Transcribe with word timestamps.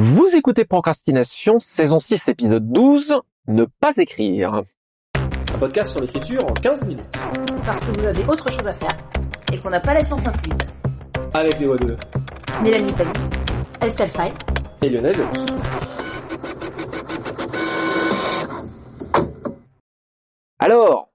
Vous 0.00 0.28
écoutez 0.36 0.64
Procrastination, 0.64 1.58
saison 1.58 1.98
6, 1.98 2.28
épisode 2.28 2.70
12, 2.70 3.20
Ne 3.48 3.64
pas 3.64 3.96
écrire. 3.96 4.62
Un 5.16 5.58
podcast 5.58 5.90
sur 5.90 6.00
l'écriture 6.00 6.44
en 6.44 6.52
15 6.52 6.86
minutes. 6.86 7.18
Parce 7.64 7.80
que 7.80 7.98
vous 7.98 8.04
avez 8.04 8.24
autre 8.26 8.48
chose 8.48 8.64
à 8.64 8.74
faire 8.74 8.96
et 9.52 9.58
qu'on 9.58 9.70
n'a 9.70 9.80
pas 9.80 9.94
la 9.94 10.04
science 10.04 10.24
incluse. 10.24 10.56
Avec 11.34 11.58
les 11.58 11.66
voix 11.66 11.78
de 11.78 11.96
Mélanie 12.62 12.92
Fazi, 12.92 13.12
Estelle 13.80 14.10
Fay 14.10 14.32
et 14.82 14.88
Lionel 14.88 15.16
Delous. 15.16 15.46
Alors, 20.60 21.07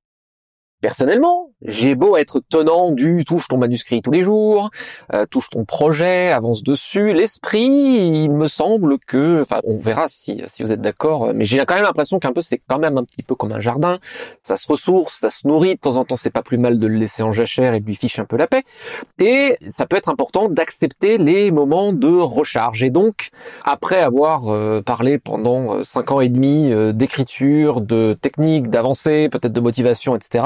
personnellement, 0.83 1.49
j'ai 1.61 1.95
beau 1.95 2.17
être 2.17 2.41
tenant 2.49 2.91
du 2.91 3.23
touche 3.23 3.47
ton 3.47 3.57
manuscrit 3.57 4.01
tous 4.01 4.11
les 4.11 4.21
jours, 4.21 4.69
euh, 5.13 5.25
touche 5.25 5.49
ton 5.49 5.63
projet, 5.63 6.29
avance 6.29 6.61
dessus, 6.61 7.13
l'esprit, 7.13 7.61
il 7.61 8.29
me 8.29 8.49
semble 8.49 8.99
que, 8.99 9.43
enfin, 9.43 9.61
on 9.63 9.77
verra 9.77 10.09
si, 10.09 10.41
si 10.47 10.61
vous 10.61 10.73
êtes 10.73 10.81
d'accord, 10.81 11.31
mais 11.33 11.45
j'ai 11.45 11.57
quand 11.59 11.75
même 11.75 11.83
l'impression 11.83 12.19
qu'un 12.19 12.33
peu 12.33 12.41
c'est 12.41 12.61
quand 12.67 12.79
même 12.79 12.97
un 12.97 13.05
petit 13.05 13.23
peu 13.23 13.33
comme 13.33 13.53
un 13.53 13.61
jardin, 13.61 13.99
ça 14.41 14.57
se 14.57 14.67
ressource, 14.67 15.19
ça 15.21 15.29
se 15.29 15.47
nourrit, 15.47 15.75
de 15.75 15.79
temps 15.79 15.95
en 15.95 16.03
temps 16.03 16.17
c'est 16.17 16.29
pas 16.29 16.43
plus 16.43 16.57
mal 16.57 16.77
de 16.77 16.87
le 16.87 16.97
laisser 16.97 17.23
en 17.23 17.31
jachère 17.31 17.73
et 17.73 17.79
de 17.79 17.85
lui 17.85 17.95
ficher 17.95 18.21
un 18.21 18.25
peu 18.25 18.35
la 18.35 18.47
paix, 18.47 18.63
et 19.19 19.55
ça 19.69 19.85
peut 19.85 19.95
être 19.95 20.09
important 20.09 20.49
d'accepter 20.49 21.17
les 21.17 21.51
moments 21.51 21.93
de 21.93 22.09
recharge. 22.09 22.83
Et 22.83 22.89
donc, 22.89 23.29
après 23.63 24.01
avoir 24.01 24.49
euh, 24.49 24.81
parlé 24.81 25.17
pendant 25.17 25.75
euh, 25.75 25.83
cinq 25.85 26.11
ans 26.11 26.19
et 26.19 26.27
demi 26.27 26.73
d'écriture, 26.93 27.79
de 27.79 28.17
technique, 28.21 28.69
d'avancée, 28.69 29.29
peut-être 29.29 29.53
de 29.53 29.61
motivation, 29.61 30.17
etc., 30.17 30.43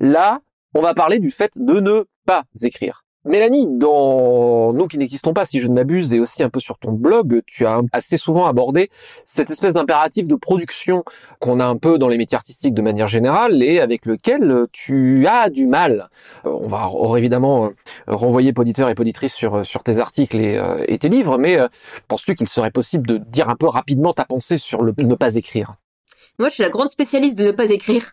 là, 0.00 0.40
on 0.74 0.82
va 0.82 0.94
parler 0.94 1.18
du 1.18 1.30
fait 1.30 1.52
de 1.56 1.80
ne 1.80 2.04
pas 2.26 2.44
écrire. 2.62 3.06
Mélanie, 3.26 3.66
dans 3.68 4.72
Nous 4.72 4.86
qui 4.86 4.98
n'existons 4.98 5.34
pas, 5.34 5.44
si 5.44 5.60
je 5.60 5.66
ne 5.66 5.74
m'abuse, 5.74 6.14
et 6.14 6.20
aussi 6.20 6.44
un 6.44 6.48
peu 6.48 6.60
sur 6.60 6.78
ton 6.78 6.92
blog, 6.92 7.42
tu 7.44 7.66
as 7.66 7.80
assez 7.92 8.18
souvent 8.18 8.46
abordé 8.46 8.88
cette 9.24 9.50
espèce 9.50 9.74
d'impératif 9.74 10.28
de 10.28 10.36
production 10.36 11.02
qu'on 11.40 11.58
a 11.58 11.66
un 11.66 11.76
peu 11.76 11.98
dans 11.98 12.06
les 12.06 12.18
métiers 12.18 12.36
artistiques 12.36 12.72
de 12.72 12.82
manière 12.82 13.08
générale 13.08 13.64
et 13.64 13.80
avec 13.80 14.06
lequel 14.06 14.66
tu 14.70 15.26
as 15.26 15.50
du 15.50 15.66
mal. 15.66 16.08
Euh, 16.44 16.50
on 16.50 16.68
va 16.68 17.18
évidemment 17.18 17.66
euh, 17.66 17.70
renvoyer 18.06 18.52
auditeurs 18.56 18.90
et 18.90 18.94
auditrices 18.96 19.34
sur, 19.34 19.56
euh, 19.56 19.62
tes 19.84 19.98
articles 19.98 20.38
et, 20.38 20.60
et 20.86 20.98
tes 20.98 21.08
livres, 21.08 21.36
mais 21.36 21.58
penses-tu 22.06 22.34
qu'il 22.36 22.48
serait 22.48 22.70
possible 22.70 23.08
de 23.08 23.18
dire 23.18 23.48
un 23.48 23.56
peu 23.56 23.66
rapidement 23.66 24.12
ta 24.12 24.24
pensée 24.24 24.58
sur 24.58 24.82
le 24.82 24.94
ne 24.98 25.14
pas 25.16 25.34
écrire? 25.34 25.74
Moi, 26.38 26.48
je 26.48 26.54
suis 26.54 26.62
la 26.62 26.68
grande 26.68 26.90
spécialiste 26.90 27.38
de 27.38 27.44
ne 27.44 27.52
pas 27.52 27.70
écrire. 27.70 28.12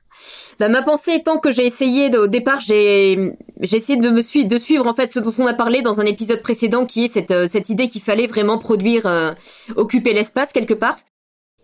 Bah, 0.59 0.69
ma 0.69 0.81
pensée 0.81 1.11
étant 1.13 1.38
que 1.38 1.52
j'ai 1.52 1.66
essayé, 1.66 2.16
au 2.17 2.27
départ, 2.27 2.61
j'ai, 2.61 3.33
j'ai 3.59 3.77
essayé 3.77 3.99
de 3.99 4.09
me 4.09 4.21
suivre, 4.21 4.47
de 4.47 4.57
suivre 4.57 4.88
en 4.88 4.93
fait 4.93 5.11
ce 5.11 5.19
dont 5.19 5.33
on 5.39 5.47
a 5.47 5.53
parlé 5.53 5.81
dans 5.81 5.99
un 5.99 6.05
épisode 6.05 6.41
précédent, 6.41 6.85
qui 6.85 7.05
est 7.05 7.07
cette, 7.09 7.31
euh, 7.31 7.47
cette 7.52 7.69
idée 7.69 7.89
qu'il 7.89 8.02
fallait 8.02 8.27
vraiment 8.27 8.57
produire, 8.57 9.05
euh, 9.07 9.33
occuper 9.75 10.13
l'espace 10.13 10.53
quelque 10.53 10.73
part. 10.73 10.97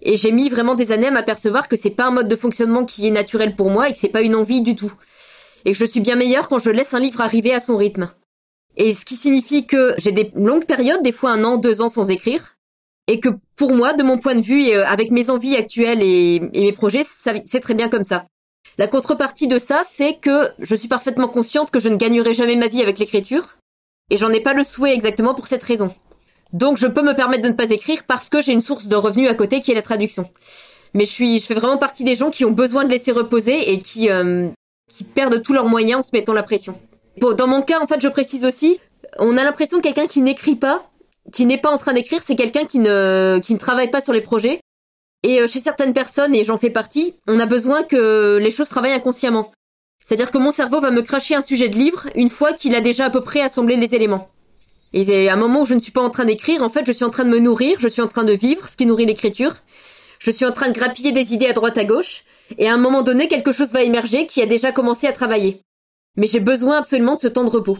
Et 0.02 0.18
j'ai 0.18 0.32
mis 0.32 0.50
vraiment 0.50 0.76
des 0.76 0.92
années 0.92 1.08
à 1.08 1.12
m'apercevoir 1.12 1.68
que 1.68 1.76
c'est 1.76 1.90
pas 1.90 2.06
un 2.06 2.12
mode 2.12 2.28
de 2.28 2.36
fonctionnement 2.36 2.86
qui 2.86 3.08
est 3.08 3.12
naturel 3.12 3.56
pour 3.56 3.70
moi 3.70 3.90
et 3.90 3.94
que 3.94 4.00
c'est 4.00 4.10
pas 4.10 4.22
une 4.22 4.36
envie 4.36 4.62
du 4.62 4.76
tout. 4.76 4.94
Et 5.66 5.74
que 5.74 5.78
je 5.78 5.86
suis 5.86 6.00
bien 6.00 6.16
meilleure 6.16 6.48
quand 6.48 6.60
je 6.60 6.70
laisse 6.70 6.94
un 6.94 7.00
livre 7.00 7.22
arriver 7.22 7.54
à 7.54 7.60
son 7.60 7.78
rythme. 7.78 8.10
Et 8.78 8.96
ce 8.96 9.04
qui 9.04 9.16
signifie 9.16 9.66
que 9.68 9.94
j'ai 9.98 10.12
des 10.12 10.32
longues 10.36 10.66
périodes, 10.66 11.04
des 11.04 11.12
fois 11.12 11.32
un 11.32 11.44
an, 11.44 11.58
deux 11.58 11.82
ans 11.82 11.90
sans 11.90 12.10
écrire, 12.10 12.56
et 13.10 13.20
que 13.20 13.30
pour 13.56 13.74
moi, 13.74 13.94
de 13.94 14.04
mon 14.04 14.20
point 14.20 14.36
de 14.36 14.42
vue, 14.42 14.70
euh, 14.70 14.86
avec 14.86 15.10
mes 15.10 15.32
envies 15.32 15.56
actuelles 15.56 16.04
et, 16.04 16.40
mes 16.54 16.72
projets, 16.72 17.04
c'est 17.44 17.60
très 17.60 17.74
bien 17.74 17.90
comme 17.90 18.04
ça. 18.04 18.26
La 18.78 18.88
contrepartie 18.88 19.48
de 19.48 19.58
ça, 19.58 19.82
c'est 19.90 20.18
que 20.18 20.50
je 20.60 20.76
suis 20.76 20.88
parfaitement 20.88 21.28
consciente 21.28 21.72
que 21.72 21.80
je 21.80 21.90
ne 21.90 21.96
gagnerai 21.96 22.34
jamais 22.34 22.56
ma 22.56 22.68
vie 22.68 22.84
avec 22.84 23.00
l'écriture, 23.00 23.58
et 24.12 24.18
j'en 24.18 24.30
ai 24.30 24.40
pas 24.40 24.54
le 24.54 24.64
souhait 24.64 24.94
exactement 24.94 25.34
pour 25.34 25.48
cette 25.48 25.64
raison. 25.64 25.94
Donc 26.54 26.78
je 26.78 26.86
peux 26.86 27.02
me 27.02 27.16
permettre 27.16 27.42
de 27.42 27.48
ne 27.48 27.54
pas 27.54 27.72
écrire 27.72 28.04
parce 28.06 28.30
que 28.30 28.42
j'ai 28.42 28.54
une 28.54 28.62
source 28.62 28.88
de 28.88 28.96
revenus 28.96 29.30
à 29.30 29.34
côté 29.34 29.62
qui 29.62 29.72
est 29.72 29.76
la 29.76 29.82
traduction. 29.82 30.30
Mais 30.94 31.06
je 31.06 31.12
suis, 31.12 31.40
je 31.40 31.46
fais 31.46 31.56
vraiment 31.56 31.78
partie 31.78 32.04
des 32.04 32.16
gens 32.16 32.30
qui 32.30 32.46
ont 32.46 32.52
besoin 32.52 32.86
de 32.86 32.92
laisser 32.92 33.12
reposer 33.12 33.72
et 33.72 33.80
qui, 33.80 34.10
euh, 34.10 34.50
qui 34.88 35.04
perdent 35.04 35.42
tous 35.42 35.54
leurs 35.54 35.68
moyens 35.68 36.00
en 36.00 36.04
se 36.04 36.10
mettant 36.14 36.34
la 36.34 36.44
pression. 36.44 36.80
Dans 37.18 37.48
mon 37.48 37.64
cas, 37.64 37.82
en 37.82 37.88
fait, 37.88 38.02
je 38.02 38.08
précise 38.08 38.46
aussi, 38.46 38.80
on 39.18 39.36
a 39.38 39.44
l'impression 39.44 39.78
que 39.78 39.84
quelqu'un 39.84 40.08
qui 40.08 40.22
n'écrit 40.22 40.56
pas 40.56 40.90
qui 41.32 41.46
n'est 41.46 41.58
pas 41.58 41.72
en 41.72 41.78
train 41.78 41.94
d'écrire, 41.94 42.22
c'est 42.24 42.36
quelqu'un 42.36 42.66
qui 42.66 42.80
ne 42.80 43.40
qui 43.44 43.54
ne 43.54 43.60
travaille 43.60 43.92
pas 43.92 44.02
sur 44.02 44.14
les 44.14 44.22
projets. 44.22 44.62
Et 45.24 45.42
euh, 45.42 45.48
chez 45.48 45.60
certaines 45.60 45.94
personnes, 45.94 46.34
et 46.34 46.44
j'en 46.44 46.58
fais 46.58 46.70
partie, 46.70 47.16
on 47.28 47.40
a 47.40 47.46
besoin 47.46 47.84
que 47.84 48.38
les 48.38 48.52
choses 48.52 48.70
travaillent 48.70 48.94
inconsciemment. 48.94 49.52
C'est-à-dire 50.04 50.32
que 50.32 50.38
mon 50.38 50.52
cerveau 50.52 50.80
va 50.80 50.92
me 50.92 51.02
cracher 51.02 51.36
un 51.36 51.42
sujet 51.42 51.70
de 51.70 51.76
livre 51.76 52.08
une 52.16 52.30
fois 52.30 52.54
qu'il 52.54 52.74
a 52.74 52.82
déjà 52.82 53.06
à 53.06 53.10
peu 53.10 53.22
près 53.22 53.42
assemblé 53.42 53.76
les 53.76 53.94
éléments. 53.94 54.30
Et 54.94 55.04
c'est 55.04 55.30
un 55.30 55.36
moment 55.36 55.62
où 55.62 55.66
je 55.66 55.76
ne 55.76 55.80
suis 55.80 55.92
pas 55.92 56.02
en 56.02 56.10
train 56.10 56.26
d'écrire, 56.26 56.64
en 56.64 56.70
fait, 56.70 56.86
je 56.86 56.92
suis 56.92 57.06
en 57.06 57.10
train 57.10 57.26
de 57.26 57.30
me 57.30 57.40
nourrir, 57.40 57.80
je 57.80 57.88
suis 57.88 58.02
en 58.02 58.08
train 58.08 58.24
de 58.24 58.34
vivre, 58.34 58.68
ce 58.68 58.76
qui 58.76 58.86
nourrit 58.86 59.06
l'écriture. 59.06 59.56
Je 60.20 60.32
suis 60.32 60.46
en 60.46 60.52
train 60.52 60.70
de 60.70 60.74
grappiller 60.74 61.12
des 61.12 61.34
idées 61.34 61.46
à 61.48 61.54
droite 61.54 61.78
à 61.78 61.86
gauche, 61.86 62.24
et 62.58 62.68
à 62.68 62.74
un 62.74 62.78
moment 62.78 63.04
donné, 63.04 63.28
quelque 63.28 63.52
chose 63.52 63.72
va 63.72 63.84
émerger 63.84 64.26
qui 64.26 64.42
a 64.42 64.46
déjà 64.46 64.72
commencé 64.72 65.06
à 65.06 65.14
travailler. 65.14 65.62
Mais 66.18 66.28
j'ai 66.28 66.40
besoin 66.40 66.78
absolument 66.78 67.16
de 67.16 67.20
ce 67.20 67.28
temps 67.28 67.44
de 67.44 67.50
repos. 67.50 67.78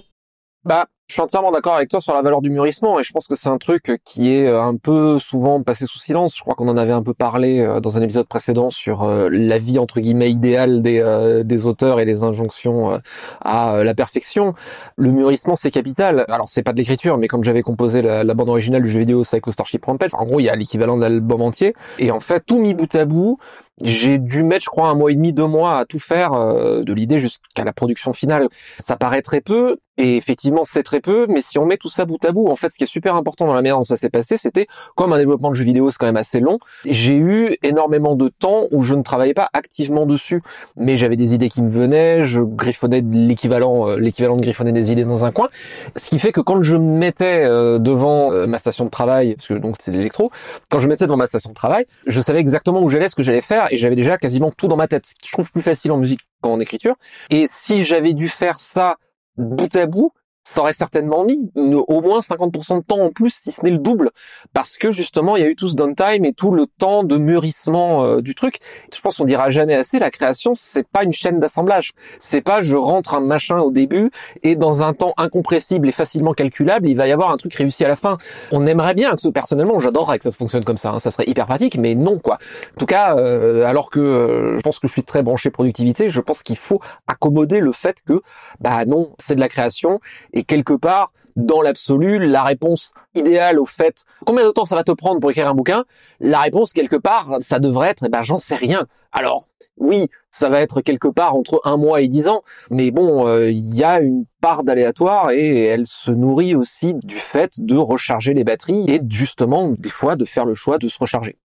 Bah, 0.64 0.88
je 1.10 1.16
suis 1.16 1.22
entièrement 1.24 1.52
d'accord 1.52 1.74
avec 1.74 1.90
toi 1.90 2.00
sur 2.02 2.14
la 2.14 2.22
valeur 2.22 2.40
du 2.40 2.52
mûrissement 2.52 3.00
et 3.00 3.04
je 3.04 3.12
pense 3.12 3.28
que 3.28 3.34
c'est 3.36 3.50
un 3.50 3.58
truc 3.58 4.00
qui 4.06 4.32
est 4.32 4.46
euh, 4.46 4.62
un 4.62 4.76
peu 4.76 5.18
souvent 5.18 5.64
passé 5.64 5.88
sous 5.88 5.98
silence. 5.98 6.38
Je 6.38 6.42
crois 6.42 6.54
qu'on 6.54 6.68
en 6.68 6.78
avait 6.78 6.92
un 6.92 7.02
peu 7.02 7.16
parlé 7.16 7.62
euh, 7.62 7.80
dans 7.80 7.98
un 7.98 8.02
épisode 8.04 8.28
précédent 8.28 8.70
sur 8.70 9.02
euh, 9.02 9.28
la 9.32 9.58
vie 9.58 9.80
entre 9.80 10.02
guillemets 10.02 10.30
idéale 10.30 10.84
des, 10.84 11.66
auteurs 11.66 12.00
et 12.00 12.06
les 12.06 12.24
injonctions 12.24 13.02
à 13.44 13.84
la 13.84 13.96
perfection. 13.96 14.54
Le 14.98 15.12
mûrissement 15.12 15.56
c'est 15.56 15.72
capital. 15.72 16.26
Alors 16.28 16.48
c'est 16.48 16.62
pas 16.62 16.74
de 16.74 16.78
l'écriture, 16.78 17.18
mais 17.18 17.28
comme 17.28 17.44
j'avais 17.44 17.64
composé 17.64 18.04
la, 18.04 18.24
bande 18.36 18.50
originale 18.50 18.84
du 18.84 18.92
jeu 18.92 19.00
vidéo 19.00 19.24
Psycho 19.24 19.52
Starship 19.52 19.84
Rampage, 19.84 20.12
en 20.14 20.26
gros 20.26 20.40
il 20.40 20.44
y 20.44 20.50
a 20.50 20.56
l'équivalent 20.56 20.96
de 20.96 21.02
l'album 21.02 21.42
entier 21.42 21.74
et 21.98 22.12
en 22.12 22.20
fait 22.20 22.46
tout 22.46 22.60
mis 22.60 22.76
bout 22.76 22.94
à 22.94 23.06
bout 23.06 23.40
j'ai 23.82 24.18
dû 24.18 24.44
mettre, 24.44 24.66
je 24.66 24.70
crois, 24.70 24.90
un 24.90 24.94
mois 24.94 25.10
et 25.10 25.16
demi, 25.16 25.32
deux 25.32 25.46
mois 25.48 25.78
à 25.78 25.86
tout 25.86 26.00
faire 26.00 26.32
de 26.34 26.94
l'idée 26.94 27.18
jusqu'à 27.18 27.64
la 27.64 27.72
production 27.72 28.12
finale. 28.12 28.50
Ça 28.78 28.98
paraît 28.98 29.22
très 29.22 29.40
peu, 29.40 29.78
et 30.00 30.16
effectivement, 30.16 30.64
c'est 30.64 30.84
très 30.84 30.99
peu, 31.00 31.28
mais 31.28 31.42
si 31.42 31.58
on 31.58 31.66
met 31.66 31.78
tout 31.78 31.90
ça 31.90 32.06
bout 32.06 32.24
à 32.26 32.32
bout, 32.32 32.48
en 32.48 32.56
fait, 32.56 32.72
ce 32.72 32.78
qui 32.78 32.84
est 32.84 32.88
super 32.88 33.16
important 33.16 33.46
dans 33.46 33.54
la 33.54 33.60
manière 33.60 33.78
dont 33.78 33.84
ça 33.84 33.98
s'est 33.98 34.10
passé, 34.10 34.38
c'était, 34.38 34.68
comme 34.96 35.14
un 35.14 35.18
développement 35.18 35.50
de 35.50 35.56
jeu 35.56 35.64
vidéo, 35.64 35.92
c'est 35.92 35.98
quand 35.98 36.06
même 36.06 36.18
assez 36.18 36.40
long, 36.40 36.60
j'ai 36.86 37.16
eu 37.16 37.58
énormément 37.64 38.16
de 38.16 38.30
temps 38.30 38.68
où 38.72 38.84
je 38.84 38.96
ne 38.96 39.04
travaillais 39.04 39.34
pas 39.34 39.50
activement 39.54 40.06
dessus, 40.06 40.42
mais 40.76 40.98
j'avais 40.98 41.16
des 41.16 41.34
idées 41.34 41.50
qui 41.50 41.62
me 41.62 41.70
venaient, 41.70 42.26
je 42.26 42.42
griffonnais 42.42 43.02
l'équivalent, 43.02 43.90
euh, 43.90 43.98
l'équivalent 43.98 44.36
de 44.36 44.42
griffonner 44.42 44.72
des 44.72 44.92
idées 44.92 45.06
dans 45.06 45.26
un 45.26 45.32
coin, 45.32 45.50
ce 45.96 46.10
qui 46.10 46.20
fait 46.20 46.32
que 46.32 46.42
quand 46.42 46.62
je 46.64 46.76
me 46.76 46.98
mettais 46.98 47.44
euh, 47.46 47.80
devant 47.80 48.32
ma 48.48 48.58
station 48.58 48.86
de 48.86 48.90
travail, 48.90 49.36
parce 49.36 49.48
que 49.48 49.54
donc 49.56 49.76
c'est 49.80 49.92
l'électro, 49.92 50.32
quand 50.70 50.80
je 50.80 50.86
me 50.86 50.90
mettais 50.90 51.06
devant 51.06 51.18
ma 51.18 51.28
station 51.28 51.50
de 51.50 51.56
travail, 51.56 51.86
je 52.06 52.22
savais 52.22 52.40
exactement 52.40 52.82
où 52.82 52.90
j'allais, 52.90 53.10
ce 53.10 53.16
que 53.16 53.24
j'allais 53.24 53.42
faire, 53.42 53.68
et 53.72 53.78
j'avais 53.78 53.96
déjà 53.96 54.18
quasiment 54.18 54.52
tout 54.52 54.68
dans 54.68 54.78
ma 54.78 54.88
tête, 54.88 55.06
je 55.24 55.32
trouve 55.32 55.52
plus 55.52 55.62
facile 55.62 55.92
en 55.92 55.98
musique 55.98 56.22
qu'en 56.42 56.60
écriture. 56.60 56.96
Et 57.30 57.46
si 57.50 57.84
j'avais 57.84 58.14
dû 58.14 58.28
faire 58.28 58.60
ça 58.60 58.98
bout 59.38 59.74
à 59.76 59.86
bout, 59.86 60.14
ça 60.44 60.62
aurait 60.62 60.74
certainement 60.74 61.24
mis 61.24 61.52
au 61.56 62.02
moins 62.02 62.22
50% 62.22 62.80
de 62.80 62.84
temps 62.84 63.00
en 63.00 63.12
plus, 63.12 63.34
si 63.36 63.52
ce 63.52 63.64
n'est 63.64 63.72
le 63.72 63.78
double, 63.78 64.12
parce 64.54 64.78
que 64.78 64.92
justement 64.92 65.36
il 65.36 65.44
y 65.44 65.46
a 65.46 65.50
eu 65.50 65.56
tout 65.56 65.68
ce 65.68 65.76
downtime 65.76 66.26
et 66.26 66.34
tout 66.34 66.52
le 66.52 66.66
temps 66.66 67.04
de 67.04 67.18
mûrissement 67.18 68.04
euh, 68.04 68.22
du 68.22 68.36
truc. 68.36 68.60
Je 68.94 69.00
pense 69.02 69.18
qu'on 69.18 69.26
dira 69.26 69.50
jamais 69.50 69.76
assez, 69.76 70.00
la 70.00 70.12
création 70.12 70.54
c'est 70.56 70.88
pas 70.88 71.04
une 71.04 71.14
chaîne 71.14 71.40
d'assemblage, 71.40 71.94
c'est 72.20 72.42
pas 72.42 72.62
je 72.62 72.76
rentre 72.76 73.14
un 73.14 73.20
machin 73.20 73.60
au 73.60 73.72
début 73.72 74.12
et 74.44 74.56
dans 74.56 74.82
un 74.82 74.94
temps 74.94 75.14
incompressible 75.18 75.88
et 75.88 75.92
facilement 75.92 76.34
calculable 76.34 76.88
il 76.88 76.96
va 76.96 77.08
y 77.08 77.12
avoir 77.12 77.32
un 77.32 77.38
truc 77.38 77.54
réussi 77.54 77.86
à 77.86 77.88
la 77.88 77.96
fin. 77.96 78.18
On 78.52 78.66
aimerait 78.66 78.96
bien 78.96 79.16
que 79.16 79.30
personnellement 79.30 79.80
j'adorerais 79.80 80.18
que 80.18 80.24
ça 80.24 80.32
fonctionne 80.32 80.64
comme 80.64 80.78
ça, 80.78 80.92
hein. 80.92 81.00
ça 81.00 81.12
serait 81.12 81.30
hyper 81.30 81.46
pratique, 81.46 81.78
mais 81.78 81.96
non 81.96 82.20
quoi. 82.20 82.36
En 82.76 82.80
tout 82.80 82.86
cas, 82.86 83.16
euh, 83.18 83.66
alors 83.66 83.90
que 83.90 84.00
euh, 84.00 84.58
je 84.58 84.62
pense 84.62 84.80
que 84.80 84.88
je 84.88 84.94
suis 84.94 85.04
très 85.04 85.22
branché 85.22 85.50
productivité, 85.52 86.10
je 86.10 86.22
pense 86.22 86.44
qu'il 86.44 86.58
faut 86.58 86.82
accommoder 87.08 87.60
le 87.60 87.72
fait 87.72 88.02
que 88.06 88.22
bah 88.60 88.86
non 88.86 89.14
c'est 89.20 89.36
de 89.36 89.40
la 89.40 89.50
création 89.50 90.00
quelque 90.44 90.74
part, 90.74 91.12
dans 91.36 91.62
l'absolu, 91.62 92.20
la 92.20 92.44
réponse 92.44 92.94
idéale 93.16 93.60
au 93.60 93.66
fait 93.66 94.06
combien 94.26 94.46
de 94.46 94.52
temps 94.52 94.66
ça 94.66 94.76
va 94.76 94.84
te 94.84 94.92
prendre 94.92 95.20
pour 95.20 95.32
écrire 95.32 95.48
un 95.48 95.54
bouquin, 95.54 95.86
la 96.20 96.40
réponse 96.40 96.74
quelque 96.74 96.96
part, 96.96 97.38
ça 97.40 97.60
devrait 97.60 97.90
être, 97.90 98.04
eh 98.06 98.10
ben 98.10 98.24
j'en 98.24 98.38
sais 98.38 98.56
rien. 98.56 98.88
Alors 99.12 99.48
oui, 99.78 100.08
ça 100.30 100.50
va 100.50 100.60
être 100.60 100.82
quelque 100.82 101.08
part 101.08 101.36
entre 101.36 101.62
un 101.64 101.78
mois 101.78 102.02
et 102.02 102.10
dix 102.10 102.28
ans, 102.28 102.44
mais 102.70 102.92
bon, 102.92 103.28
euh, 103.28 103.50
il 103.50 103.74
y 103.74 103.84
a 103.84 104.02
une 104.02 104.26
part 104.42 104.64
d'aléatoire 104.64 105.32
et 105.32 105.64
elle 105.66 105.86
se 105.86 106.12
nourrit 106.12 106.54
aussi 106.54 106.94
du 106.96 107.16
fait 107.16 107.60
de 107.60 107.78
recharger 107.78 108.34
les 108.34 108.44
batteries 108.44 108.84
et 108.90 109.00
justement 109.08 109.70
des 109.70 109.90
fois 109.90 110.18
de 110.18 110.26
faire 110.26 110.46
le 110.46 110.54
choix 110.54 110.78
de 110.78 110.90
se 110.90 110.98
recharger. 111.00 111.38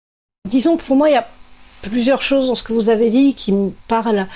Disons 0.50 0.78
pour 0.78 0.96
moi, 0.96 1.10
il 1.10 1.14
y 1.14 1.18
a 1.18 1.28
plusieurs 1.84 2.22
choses 2.22 2.48
dans 2.48 2.56
ce 2.56 2.64
que 2.64 2.74
vous 2.74 2.90
avez 2.90 3.10
dit 3.12 3.36
qui 3.36 3.52
me 3.52 3.70
parlent. 3.88 4.28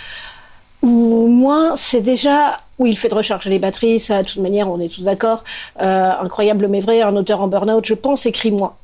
Ou 0.83 1.27
moins, 1.27 1.75
c'est 1.75 2.01
déjà 2.01 2.57
oui, 2.79 2.91
il 2.91 2.97
fait 2.97 3.09
de 3.09 3.15
recharger 3.15 3.49
les 3.49 3.59
batteries, 3.59 3.99
ça, 3.99 4.21
de 4.21 4.27
toute 4.27 4.41
manière, 4.41 4.69
on 4.69 4.79
est 4.79 4.89
tous 4.93 5.03
d'accord. 5.03 5.43
Euh, 5.81 6.11
incroyable 6.21 6.67
mais 6.67 6.79
vrai, 6.79 7.01
un 7.01 7.15
auteur 7.15 7.41
en 7.41 7.47
burn-out, 7.47 7.83
je 7.85 7.95
pense, 7.95 8.25
écrit 8.25 8.51
moins. 8.51 8.75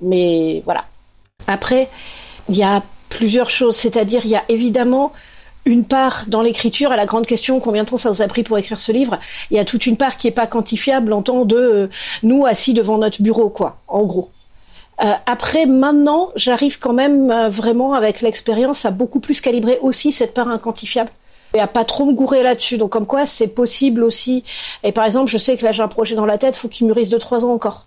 Mais 0.00 0.62
voilà. 0.64 0.84
Après, 1.46 1.88
il 2.48 2.56
y 2.56 2.62
a 2.62 2.82
plusieurs 3.10 3.50
choses, 3.50 3.76
c'est-à-dire, 3.76 4.22
il 4.24 4.30
y 4.30 4.36
a 4.36 4.44
évidemment 4.48 5.12
une 5.66 5.84
part 5.84 6.24
dans 6.26 6.42
l'écriture, 6.42 6.92
à 6.92 6.96
la 6.96 7.06
grande 7.06 7.26
question, 7.26 7.60
combien 7.60 7.84
de 7.84 7.88
temps 7.88 7.98
ça 7.98 8.10
vous 8.10 8.22
a 8.22 8.28
pris 8.28 8.42
pour 8.42 8.58
écrire 8.58 8.80
ce 8.80 8.92
livre 8.92 9.18
Il 9.50 9.56
y 9.56 9.60
a 9.60 9.64
toute 9.64 9.86
une 9.86 9.96
part 9.96 10.16
qui 10.16 10.26
n'est 10.26 10.32
pas 10.32 10.46
quantifiable 10.46 11.12
en 11.12 11.22
temps 11.22 11.44
de 11.44 11.56
euh, 11.56 11.86
nous 12.22 12.46
assis 12.46 12.72
devant 12.72 12.98
notre 12.98 13.22
bureau, 13.22 13.50
quoi, 13.50 13.78
en 13.88 14.04
gros. 14.04 14.30
Euh, 15.02 15.12
après, 15.26 15.66
maintenant, 15.66 16.30
j'arrive 16.36 16.78
quand 16.78 16.92
même 16.92 17.30
euh, 17.30 17.48
vraiment 17.48 17.94
avec 17.94 18.20
l'expérience 18.20 18.84
à 18.84 18.90
beaucoup 18.90 19.20
plus 19.20 19.40
calibrer 19.40 19.78
aussi 19.82 20.12
cette 20.12 20.34
part 20.34 20.48
inquantifiable 20.48 21.10
et 21.54 21.60
à 21.60 21.66
pas 21.66 21.84
trop 21.84 22.04
me 22.04 22.12
gourer 22.12 22.42
là-dessus. 22.42 22.76
Donc 22.76 22.90
comme 22.90 23.06
quoi, 23.06 23.26
c'est 23.26 23.46
possible 23.46 24.02
aussi. 24.02 24.44
Et 24.82 24.92
par 24.92 25.04
exemple, 25.04 25.30
je 25.30 25.38
sais 25.38 25.56
que 25.56 25.64
là 25.64 25.72
j'ai 25.72 25.82
un 25.82 25.88
projet 25.88 26.14
dans 26.14 26.26
la 26.26 26.38
tête, 26.38 26.56
faut 26.56 26.68
qu'il 26.68 26.86
mûrisse 26.86 27.08
de 27.08 27.18
trois 27.18 27.44
ans 27.44 27.52
encore. 27.52 27.86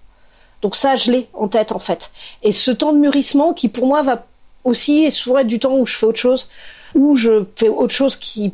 Donc 0.62 0.76
ça, 0.76 0.96
je 0.96 1.12
l'ai 1.12 1.28
en 1.34 1.48
tête 1.48 1.72
en 1.72 1.80
fait. 1.80 2.12
Et 2.44 2.52
ce 2.52 2.72
temps 2.72 2.94
de 2.94 2.98
mûrissement 2.98 3.54
qui 3.54 3.70
pour 3.70 3.86
moi 3.86 4.02
va 4.02 4.26
aussi 4.64 5.12
souvent 5.12 5.40
être 5.40 5.48
du 5.48 5.60
temps 5.60 5.76
où 5.78 5.86
je 5.86 5.96
fais 5.96 6.06
autre 6.06 6.20
chose, 6.20 6.50
où 6.96 7.16
je 7.16 7.46
fais 7.56 7.70
autre 7.70 7.94
chose 7.94 8.16
qui 8.16 8.54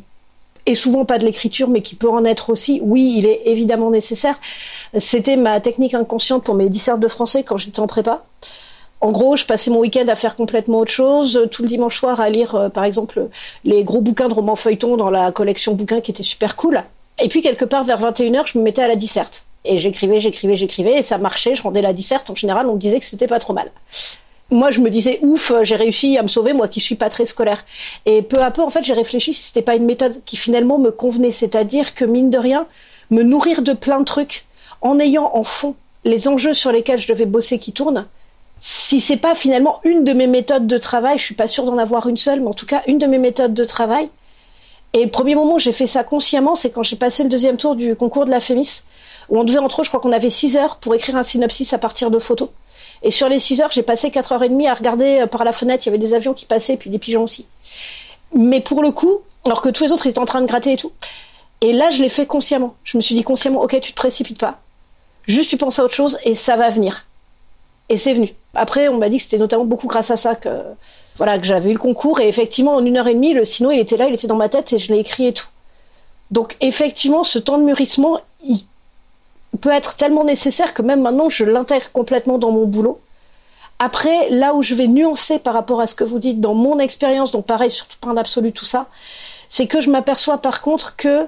est 0.66 0.74
souvent 0.74 1.04
pas 1.04 1.18
de 1.18 1.24
l'écriture, 1.24 1.68
mais 1.68 1.82
qui 1.82 1.94
peut 1.94 2.08
en 2.08 2.24
être 2.24 2.50
aussi. 2.50 2.80
Oui, 2.82 3.16
il 3.18 3.26
est 3.26 3.42
évidemment 3.46 3.90
nécessaire. 3.90 4.38
C'était 4.98 5.36
ma 5.36 5.60
technique 5.60 5.94
inconsciente 5.94 6.44
pour 6.44 6.54
mes 6.54 6.68
dissertes 6.68 7.00
de 7.00 7.08
français 7.08 7.42
quand 7.42 7.56
j'étais 7.56 7.80
en 7.80 7.86
prépa. 7.86 8.24
En 9.04 9.12
gros, 9.12 9.36
je 9.36 9.44
passais 9.44 9.70
mon 9.70 9.80
week-end 9.80 10.06
à 10.08 10.14
faire 10.14 10.34
complètement 10.34 10.78
autre 10.78 10.90
chose, 10.90 11.46
tout 11.50 11.60
le 11.60 11.68
dimanche 11.68 11.98
soir 11.98 12.20
à 12.20 12.30
lire, 12.30 12.54
euh, 12.54 12.68
par 12.70 12.84
exemple, 12.84 13.28
les 13.62 13.84
gros 13.84 14.00
bouquins 14.00 14.28
de 14.28 14.32
romans 14.32 14.56
feuilletons 14.56 14.96
dans 14.96 15.10
la 15.10 15.30
collection 15.30 15.74
bouquins 15.74 16.00
qui 16.00 16.10
était 16.10 16.22
super 16.22 16.56
cool. 16.56 16.82
Et 17.22 17.28
puis, 17.28 17.42
quelque 17.42 17.66
part, 17.66 17.84
vers 17.84 18.00
21h, 18.00 18.46
je 18.46 18.56
me 18.56 18.62
mettais 18.62 18.82
à 18.82 18.88
la 18.88 18.96
disserte. 18.96 19.44
Et 19.66 19.76
j'écrivais, 19.76 20.20
j'écrivais, 20.20 20.56
j'écrivais, 20.56 21.00
et 21.00 21.02
ça 21.02 21.18
marchait, 21.18 21.54
je 21.54 21.60
rendais 21.60 21.82
la 21.82 21.92
disserte. 21.92 22.30
En 22.30 22.34
général, 22.34 22.66
on 22.66 22.76
me 22.76 22.78
disait 22.78 22.98
que 22.98 23.04
c'était 23.04 23.26
pas 23.26 23.38
trop 23.38 23.52
mal 23.52 23.70
moi 24.50 24.70
je 24.70 24.80
me 24.80 24.90
disais 24.90 25.18
ouf 25.22 25.52
j'ai 25.62 25.74
réussi 25.74 26.18
à 26.18 26.22
me 26.22 26.28
sauver 26.28 26.52
moi 26.52 26.68
qui 26.68 26.78
suis 26.78 26.96
pas 26.96 27.08
très 27.08 27.24
scolaire 27.24 27.64
et 28.04 28.20
peu 28.20 28.38
à 28.40 28.50
peu 28.50 28.60
en 28.60 28.68
fait 28.68 28.84
j'ai 28.84 28.92
réfléchi 28.92 29.32
si 29.32 29.42
c'était 29.42 29.62
pas 29.62 29.74
une 29.74 29.86
méthode 29.86 30.20
qui 30.26 30.36
finalement 30.36 30.78
me 30.78 30.90
convenait 30.90 31.32
c'est-à-dire 31.32 31.94
que 31.94 32.04
mine 32.04 32.28
de 32.28 32.36
rien 32.36 32.66
me 33.10 33.22
nourrir 33.22 33.62
de 33.62 33.72
plein 33.72 34.00
de 34.00 34.04
trucs 34.04 34.44
en 34.82 35.00
ayant 35.00 35.30
en 35.32 35.44
fond 35.44 35.74
les 36.04 36.28
enjeux 36.28 36.52
sur 36.52 36.72
lesquels 36.72 36.98
je 36.98 37.08
devais 37.08 37.24
bosser 37.24 37.58
qui 37.58 37.72
tournent 37.72 38.06
si 38.66 38.98
c'est 38.98 39.18
pas 39.18 39.34
finalement 39.34 39.80
une 39.84 40.04
de 40.04 40.14
mes 40.14 40.26
méthodes 40.26 40.66
de 40.66 40.78
travail 40.78 41.18
je 41.18 41.24
suis 41.24 41.34
pas 41.34 41.48
sûre 41.48 41.64
d'en 41.64 41.76
avoir 41.76 42.08
une 42.08 42.16
seule 42.16 42.40
mais 42.40 42.48
en 42.48 42.54
tout 42.54 42.64
cas 42.64 42.82
une 42.86 42.98
de 42.98 43.06
mes 43.06 43.18
méthodes 43.18 43.52
de 43.52 43.64
travail 43.64 44.08
et 44.94 45.04
le 45.04 45.10
premier 45.10 45.34
moment 45.34 45.56
où 45.56 45.58
j'ai 45.58 45.72
fait 45.72 45.86
ça 45.86 46.02
consciemment 46.02 46.54
c'est 46.54 46.70
quand 46.70 46.82
j'ai 46.82 46.96
passé 46.96 47.22
le 47.24 47.28
deuxième 47.28 47.58
tour 47.58 47.76
du 47.76 47.94
concours 47.94 48.24
de 48.24 48.30
la 48.30 48.40
Fémis 48.40 48.82
où 49.28 49.38
on 49.38 49.44
devait 49.44 49.58
entre 49.58 49.80
autres 49.80 49.84
je 49.84 49.90
crois 49.90 50.00
qu'on 50.00 50.12
avait 50.12 50.30
six 50.30 50.56
heures 50.56 50.76
pour 50.76 50.94
écrire 50.94 51.16
un 51.16 51.22
synopsis 51.22 51.74
à 51.74 51.78
partir 51.78 52.10
de 52.10 52.18
photos 52.18 52.48
et 53.04 53.10
sur 53.10 53.28
les 53.28 53.38
6 53.38 53.60
heures, 53.60 53.70
j'ai 53.70 53.82
passé 53.82 54.10
4 54.10 54.32
heures 54.32 54.42
et 54.42 54.48
demie 54.48 54.66
à 54.66 54.72
regarder 54.72 55.20
euh, 55.20 55.26
par 55.26 55.44
la 55.44 55.52
fenêtre, 55.52 55.84
il 55.84 55.88
y 55.88 55.90
avait 55.90 55.98
des 55.98 56.14
avions 56.14 56.32
qui 56.32 56.46
passaient, 56.46 56.78
puis 56.78 56.88
des 56.88 56.98
pigeons 56.98 57.22
aussi. 57.22 57.46
Mais 58.34 58.60
pour 58.60 58.82
le 58.82 58.92
coup, 58.92 59.20
alors 59.46 59.60
que 59.60 59.68
tous 59.68 59.84
les 59.84 59.92
autres 59.92 60.06
étaient 60.06 60.18
en 60.18 60.24
train 60.24 60.40
de 60.40 60.46
gratter 60.46 60.72
et 60.72 60.76
tout. 60.76 60.92
Et 61.60 61.72
là, 61.72 61.90
je 61.90 62.02
l'ai 62.02 62.08
fait 62.08 62.26
consciemment. 62.26 62.74
Je 62.82 62.96
me 62.96 63.02
suis 63.02 63.14
dit 63.14 63.22
consciemment, 63.22 63.62
ok, 63.62 63.78
tu 63.80 63.92
te 63.92 63.96
précipites 63.96 64.38
pas. 64.38 64.58
Juste, 65.26 65.50
tu 65.50 65.58
penses 65.58 65.78
à 65.78 65.84
autre 65.84 65.94
chose 65.94 66.18
et 66.24 66.34
ça 66.34 66.56
va 66.56 66.70
venir. 66.70 67.06
Et 67.88 67.96
c'est 67.96 68.14
venu. 68.14 68.34
Après, 68.54 68.88
on 68.88 68.98
m'a 68.98 69.08
dit 69.08 69.18
que 69.18 69.24
c'était 69.24 69.38
notamment 69.38 69.64
beaucoup 69.64 69.86
grâce 69.86 70.10
à 70.10 70.16
ça 70.16 70.34
que, 70.34 70.48
voilà, 71.16 71.38
que 71.38 71.44
j'avais 71.44 71.70
eu 71.70 71.74
le 71.74 71.78
concours. 71.78 72.20
Et 72.20 72.28
effectivement, 72.28 72.74
en 72.76 72.84
une 72.84 72.96
heure 72.96 73.08
et 73.08 73.14
demie, 73.14 73.34
le 73.34 73.44
sino, 73.44 73.70
il 73.70 73.78
était 73.78 73.96
là, 73.96 74.06
il 74.06 74.14
était 74.14 74.26
dans 74.26 74.36
ma 74.36 74.48
tête 74.48 74.72
et 74.72 74.78
je 74.78 74.92
l'ai 74.92 75.00
écrit 75.00 75.26
et 75.26 75.32
tout. 75.32 75.48
Donc, 76.30 76.56
effectivement, 76.60 77.24
ce 77.24 77.38
temps 77.38 77.58
de 77.58 77.64
mûrissement, 77.64 78.20
il 78.42 78.64
peut 79.60 79.70
être 79.70 79.96
tellement 79.96 80.24
nécessaire 80.24 80.74
que 80.74 80.82
même 80.82 81.02
maintenant 81.02 81.28
je 81.28 81.44
l'intègre 81.44 81.90
complètement 81.92 82.38
dans 82.38 82.50
mon 82.50 82.66
boulot. 82.66 82.98
Après, 83.78 84.30
là 84.30 84.54
où 84.54 84.62
je 84.62 84.74
vais 84.74 84.86
nuancer 84.86 85.38
par 85.38 85.54
rapport 85.54 85.80
à 85.80 85.86
ce 85.86 85.94
que 85.94 86.04
vous 86.04 86.18
dites 86.18 86.40
dans 86.40 86.54
mon 86.54 86.78
expérience, 86.78 87.32
donc 87.32 87.46
pareil, 87.46 87.70
surtout 87.70 87.98
pas 88.00 88.08
en 88.08 88.16
absolu 88.16 88.52
tout 88.52 88.64
ça, 88.64 88.86
c'est 89.48 89.66
que 89.66 89.80
je 89.80 89.90
m'aperçois 89.90 90.38
par 90.38 90.62
contre 90.62 90.96
que 90.96 91.26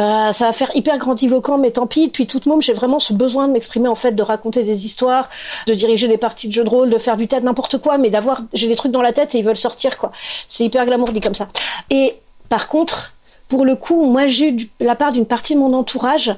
euh, 0.00 0.32
ça 0.32 0.46
va 0.46 0.52
faire 0.52 0.74
hyper 0.74 0.96
grandiloquent, 0.98 1.58
mais 1.58 1.70
tant 1.70 1.86
pis. 1.86 2.06
Depuis 2.06 2.26
toute 2.26 2.46
môme, 2.46 2.62
j'ai 2.62 2.72
vraiment 2.72 2.98
ce 2.98 3.12
besoin 3.12 3.46
de 3.46 3.52
m'exprimer, 3.52 3.88
en 3.88 3.94
fait, 3.94 4.12
de 4.12 4.22
raconter 4.22 4.62
des 4.62 4.86
histoires, 4.86 5.28
de 5.66 5.74
diriger 5.74 6.08
des 6.08 6.16
parties 6.16 6.48
de 6.48 6.52
jeux 6.52 6.64
de 6.64 6.68
rôle, 6.68 6.90
de 6.90 6.98
faire 6.98 7.16
du 7.16 7.28
théâtre, 7.28 7.44
n'importe 7.44 7.78
quoi, 7.78 7.98
mais 7.98 8.10
d'avoir, 8.10 8.42
j'ai 8.54 8.68
des 8.68 8.76
trucs 8.76 8.92
dans 8.92 9.02
la 9.02 9.12
tête 9.12 9.34
et 9.34 9.38
ils 9.38 9.44
veulent 9.44 9.56
sortir, 9.56 9.98
quoi. 9.98 10.12
C'est 10.48 10.64
hyper 10.64 10.86
glamour 10.86 11.12
dit 11.12 11.20
comme 11.20 11.34
ça. 11.34 11.48
Et 11.90 12.14
par 12.48 12.68
contre, 12.68 13.12
pour 13.48 13.64
le 13.66 13.76
coup, 13.76 14.04
moi, 14.06 14.28
j'ai 14.28 14.50
eu 14.50 14.70
la 14.80 14.94
part 14.94 15.12
d'une 15.12 15.26
partie 15.26 15.54
de 15.54 15.58
mon 15.58 15.74
entourage 15.74 16.34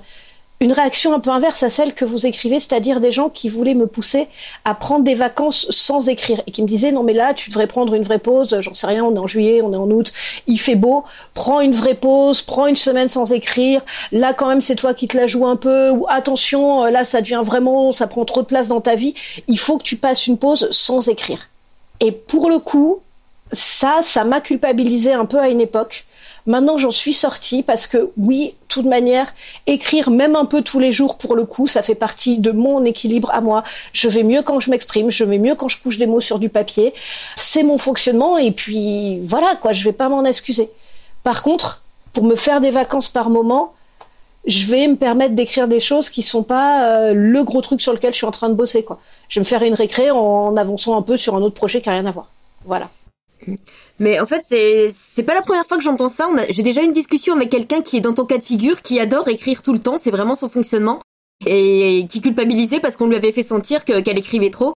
une 0.60 0.72
réaction 0.72 1.12
un 1.12 1.20
peu 1.20 1.30
inverse 1.30 1.62
à 1.62 1.70
celle 1.70 1.94
que 1.94 2.04
vous 2.04 2.26
écrivez, 2.26 2.60
c'est-à-dire 2.60 3.00
des 3.00 3.10
gens 3.10 3.28
qui 3.28 3.48
voulaient 3.48 3.74
me 3.74 3.86
pousser 3.86 4.28
à 4.64 4.74
prendre 4.74 5.04
des 5.04 5.14
vacances 5.14 5.66
sans 5.70 6.08
écrire 6.08 6.40
et 6.46 6.52
qui 6.52 6.62
me 6.62 6.68
disaient 6.68 6.92
non 6.92 7.02
mais 7.02 7.12
là 7.12 7.34
tu 7.34 7.50
devrais 7.50 7.66
prendre 7.66 7.94
une 7.94 8.02
vraie 8.02 8.18
pause, 8.18 8.56
j'en 8.60 8.72
sais 8.72 8.86
rien, 8.86 9.04
on 9.04 9.14
est 9.14 9.18
en 9.18 9.26
juillet, 9.26 9.60
on 9.62 9.72
est 9.72 9.76
en 9.76 9.90
août, 9.90 10.12
il 10.46 10.58
fait 10.58 10.76
beau, 10.76 11.04
prends 11.34 11.60
une 11.60 11.72
vraie 11.72 11.94
pause, 11.94 12.40
prends 12.40 12.66
une 12.66 12.76
semaine 12.76 13.08
sans 13.08 13.32
écrire, 13.32 13.82
là 14.12 14.32
quand 14.32 14.48
même 14.48 14.60
c'est 14.60 14.76
toi 14.76 14.94
qui 14.94 15.08
te 15.08 15.16
la 15.16 15.26
joues 15.26 15.46
un 15.46 15.56
peu, 15.56 15.90
ou 15.90 16.06
attention 16.08 16.84
là 16.84 17.04
ça 17.04 17.20
devient 17.20 17.42
vraiment, 17.44 17.92
ça 17.92 18.06
prend 18.06 18.24
trop 18.24 18.42
de 18.42 18.46
place 18.46 18.68
dans 18.68 18.80
ta 18.80 18.94
vie, 18.94 19.14
il 19.48 19.58
faut 19.58 19.76
que 19.76 19.82
tu 19.82 19.96
passes 19.96 20.26
une 20.26 20.38
pause 20.38 20.68
sans 20.70 21.08
écrire. 21.08 21.50
Et 22.00 22.12
pour 22.12 22.48
le 22.48 22.58
coup, 22.58 23.00
ça, 23.52 23.98
ça 24.02 24.24
m'a 24.24 24.40
culpabilisé 24.40 25.12
un 25.12 25.26
peu 25.26 25.38
à 25.38 25.48
une 25.48 25.60
époque 25.60 26.06
Maintenant, 26.46 26.76
j'en 26.76 26.90
suis 26.90 27.14
sortie 27.14 27.62
parce 27.62 27.86
que 27.86 28.10
oui, 28.18 28.48
de 28.48 28.54
toute 28.68 28.84
manière, 28.84 29.32
écrire 29.66 30.10
même 30.10 30.36
un 30.36 30.44
peu 30.44 30.60
tous 30.60 30.78
les 30.78 30.92
jours 30.92 31.16
pour 31.16 31.36
le 31.36 31.46
coup, 31.46 31.66
ça 31.66 31.82
fait 31.82 31.94
partie 31.94 32.36
de 32.36 32.50
mon 32.50 32.84
équilibre 32.84 33.30
à 33.32 33.40
moi. 33.40 33.64
Je 33.94 34.10
vais 34.10 34.24
mieux 34.24 34.42
quand 34.42 34.60
je 34.60 34.70
m'exprime, 34.70 35.10
je 35.10 35.24
vais 35.24 35.38
mieux 35.38 35.54
quand 35.54 35.68
je 35.68 35.80
couche 35.82 35.96
des 35.96 36.06
mots 36.06 36.20
sur 36.20 36.38
du 36.38 36.50
papier. 36.50 36.92
C'est 37.34 37.62
mon 37.62 37.78
fonctionnement 37.78 38.36
et 38.36 38.50
puis 38.50 39.20
voilà 39.20 39.56
quoi, 39.60 39.72
je 39.72 39.84
vais 39.84 39.92
pas 39.92 40.10
m'en 40.10 40.24
excuser. 40.24 40.68
Par 41.22 41.42
contre, 41.42 41.82
pour 42.12 42.24
me 42.24 42.36
faire 42.36 42.60
des 42.60 42.70
vacances 42.70 43.08
par 43.08 43.30
moment, 43.30 43.72
je 44.46 44.66
vais 44.66 44.86
me 44.86 44.96
permettre 44.96 45.34
d'écrire 45.34 45.66
des 45.66 45.80
choses 45.80 46.10
qui 46.10 46.22
sont 46.22 46.42
pas 46.42 46.86
euh, 46.86 47.14
le 47.14 47.42
gros 47.42 47.62
truc 47.62 47.80
sur 47.80 47.94
lequel 47.94 48.12
je 48.12 48.18
suis 48.18 48.26
en 48.26 48.30
train 48.30 48.50
de 48.50 48.54
bosser 48.54 48.84
quoi. 48.84 49.00
Je 49.30 49.40
vais 49.40 49.44
me 49.44 49.48
faire 49.48 49.62
une 49.62 49.72
récré 49.72 50.10
en 50.10 50.54
avançant 50.58 50.98
un 50.98 51.02
peu 51.02 51.16
sur 51.16 51.34
un 51.34 51.40
autre 51.40 51.54
projet 51.54 51.80
qui 51.80 51.88
a 51.88 51.92
rien 51.92 52.04
à 52.04 52.10
voir. 52.10 52.28
Voilà. 52.66 52.90
Mais 53.98 54.20
en 54.20 54.26
fait, 54.26 54.42
c'est 54.46 54.88
c'est 54.92 55.22
pas 55.22 55.34
la 55.34 55.42
première 55.42 55.66
fois 55.66 55.76
que 55.76 55.82
j'entends 55.82 56.08
ça. 56.08 56.28
J'ai 56.50 56.62
déjà 56.62 56.82
une 56.82 56.92
discussion 56.92 57.34
avec 57.34 57.50
quelqu'un 57.50 57.82
qui 57.82 57.96
est 57.96 58.00
dans 58.00 58.14
ton 58.14 58.24
cas 58.24 58.38
de 58.38 58.42
figure, 58.42 58.82
qui 58.82 59.00
adore 59.00 59.28
écrire 59.28 59.62
tout 59.62 59.72
le 59.72 59.78
temps. 59.78 59.98
C'est 59.98 60.10
vraiment 60.10 60.34
son 60.34 60.48
fonctionnement 60.48 61.00
et 61.46 62.06
qui 62.08 62.20
culpabilisait 62.20 62.80
parce 62.80 62.96
qu'on 62.96 63.06
lui 63.06 63.16
avait 63.16 63.32
fait 63.32 63.42
sentir 63.42 63.84
qu'elle 63.84 64.18
écrivait 64.18 64.50
trop. 64.50 64.74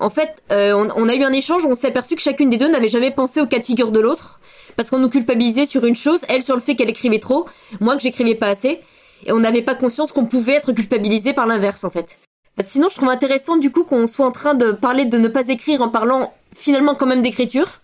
En 0.00 0.10
fait, 0.10 0.42
euh, 0.50 0.72
on, 0.72 0.88
on, 0.96 1.08
a 1.08 1.14
eu 1.14 1.24
un 1.24 1.32
échange 1.32 1.66
on 1.66 1.74
s'est 1.74 1.88
aperçu 1.88 2.16
que 2.16 2.22
chacune 2.22 2.48
des 2.48 2.56
deux 2.56 2.70
n'avait 2.70 2.88
jamais 2.88 3.10
pensé 3.10 3.40
au 3.40 3.46
cas 3.46 3.58
de 3.58 3.64
figure 3.64 3.92
de 3.92 4.00
l'autre 4.00 4.40
parce 4.76 4.88
qu'on 4.88 4.98
nous 4.98 5.10
culpabilisait 5.10 5.66
sur 5.66 5.84
une 5.84 5.94
chose, 5.94 6.24
elle 6.28 6.42
sur 6.42 6.54
le 6.54 6.62
fait 6.62 6.74
qu'elle 6.74 6.88
écrivait 6.88 7.18
trop, 7.18 7.46
moi 7.80 7.96
que 7.96 8.02
j'écrivais 8.02 8.34
pas 8.34 8.48
assez, 8.48 8.80
et 9.26 9.32
on 9.32 9.40
n'avait 9.40 9.60
pas 9.60 9.74
conscience 9.74 10.12
qu'on 10.12 10.24
pouvait 10.24 10.54
être 10.54 10.72
culpabilisé 10.72 11.34
par 11.34 11.46
l'inverse 11.46 11.84
en 11.84 11.90
fait. 11.90 12.18
Sinon, 12.66 12.88
je 12.88 12.96
trouve 12.96 13.10
intéressant 13.10 13.56
du 13.56 13.70
coup 13.70 13.84
qu'on 13.84 14.06
soit 14.06 14.26
en 14.26 14.32
train 14.32 14.54
de 14.54 14.72
parler 14.72 15.04
de 15.04 15.18
ne 15.18 15.28
pas 15.28 15.48
écrire 15.48 15.82
en 15.82 15.88
parlant 15.88 16.32
finalement 16.54 16.94
quand 16.94 17.06
même 17.06 17.22
d'écriture 17.22 17.80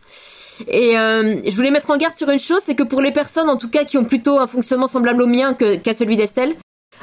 et 0.68 0.96
euh, 0.96 1.36
je 1.44 1.54
voulais 1.54 1.70
mettre 1.70 1.90
en 1.90 1.96
garde 1.96 2.16
sur 2.16 2.30
une 2.30 2.38
chose, 2.38 2.60
c'est 2.64 2.75
que 2.75 2.82
pour 2.82 3.00
les 3.00 3.12
personnes, 3.12 3.48
en 3.48 3.56
tout 3.56 3.68
cas, 3.68 3.84
qui 3.84 3.98
ont 3.98 4.04
plutôt 4.04 4.38
un 4.38 4.46
fonctionnement 4.46 4.86
semblable 4.86 5.22
au 5.22 5.26
mien 5.26 5.54
qu'à 5.54 5.94
celui 5.94 6.16
d'Estelle, 6.16 6.56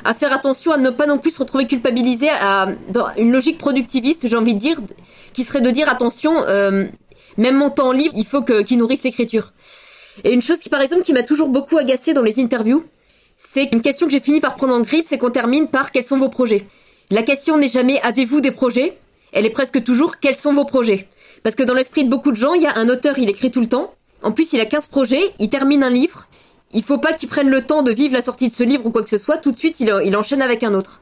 à 0.04 0.14
faire 0.14 0.34
attention 0.34 0.72
à 0.72 0.78
ne 0.78 0.90
pas 0.90 1.06
non 1.06 1.20
plus 1.20 1.32
se 1.32 1.40
retrouver 1.40 1.68
culpabilisé 1.68 2.30
à, 2.30 2.68
dans 2.90 3.08
une 3.18 3.32
logique 3.32 3.58
productiviste, 3.58 4.28
j'ai 4.28 4.36
envie 4.36 4.56
de 4.56 4.60
dire, 4.60 4.80
qui 5.34 5.44
serait 5.44 5.62
de 5.62 5.70
dire 5.70 5.88
attention, 5.88 6.34
euh, 6.48 6.86
même 7.38 7.58
mon 7.58 7.70
temps 7.70 7.92
libre, 7.92 8.16
il 8.18 8.26
faut 8.26 8.42
que 8.42 8.62
qu'il 8.64 8.80
nourrisse 8.80 9.04
l'écriture. 9.04 9.54
Et 10.24 10.34
une 10.34 10.42
chose 10.42 10.60
qui, 10.60 10.70
par 10.70 10.82
exemple, 10.82 11.04
qui 11.04 11.14
m'a 11.14 11.24
toujours 11.24 11.50
beaucoup 11.50 11.78
agacé 11.78 12.14
dans 12.14 12.22
les 12.22 12.40
interviews, 12.40 12.84
c'est 13.38 13.70
une 13.72 13.82
question 13.82 14.08
que 14.08 14.14
j'ai 14.14 14.20
fini 14.20 14.40
par 14.40 14.56
prendre 14.56 14.74
en 14.74 14.82
grippe, 14.82 15.06
c'est 15.08 15.18
qu'on 15.18 15.32
termine 15.32 15.68
par 15.68 15.92
quels 15.92 16.06
sont 16.06 16.18
vos 16.18 16.30
projets. 16.30 16.66
La 17.12 17.24
question 17.24 17.58
n'est 17.58 17.68
jamais 17.68 18.00
avez-vous 18.02 18.42
des 18.42 18.52
projets? 18.52 18.98
Elle 19.32 19.46
est 19.46 19.52
presque 19.52 19.84
toujours 19.84 20.18
quels 20.18 20.36
sont 20.36 20.54
vos 20.54 20.66
projets? 20.66 21.08
Parce 21.44 21.56
que 21.56 21.64
dans 21.64 21.74
l'esprit 21.74 22.06
de 22.06 22.10
beaucoup 22.10 22.32
de 22.32 22.38
gens, 22.38 22.54
il 22.54 22.62
y 22.62 22.68
a 22.68 22.78
un 22.78 22.90
auteur, 22.90 23.20
il 23.20 23.30
écrit 23.30 23.52
tout 23.52 23.60
le 23.60 23.68
temps. 23.68 23.94
En 24.22 24.32
plus, 24.32 24.54
il 24.54 24.62
a 24.62 24.66
15 24.66 24.88
projets, 24.88 25.34
il 25.40 25.50
termine 25.50 25.84
un 25.84 25.90
livre. 25.90 26.30
Il 26.74 26.84
faut 26.84 26.98
pas 26.98 27.14
qu'il 27.14 27.30
prenne 27.30 27.50
le 27.50 27.66
temps 27.66 27.84
de 27.84 27.92
vivre 27.92 28.14
la 28.14 28.22
sortie 28.22 28.48
de 28.48 28.54
ce 28.54 28.64
livre 28.64 28.86
ou 28.86 28.90
quoi 28.90 29.04
que 29.04 29.10
ce 29.10 29.18
soit. 29.18 29.38
Tout 29.38 29.52
de 29.52 29.60
suite, 29.60 29.80
il, 29.82 30.16
enchaîne 30.16 30.42
avec 30.42 30.64
un 30.64 30.74
autre. 30.74 31.02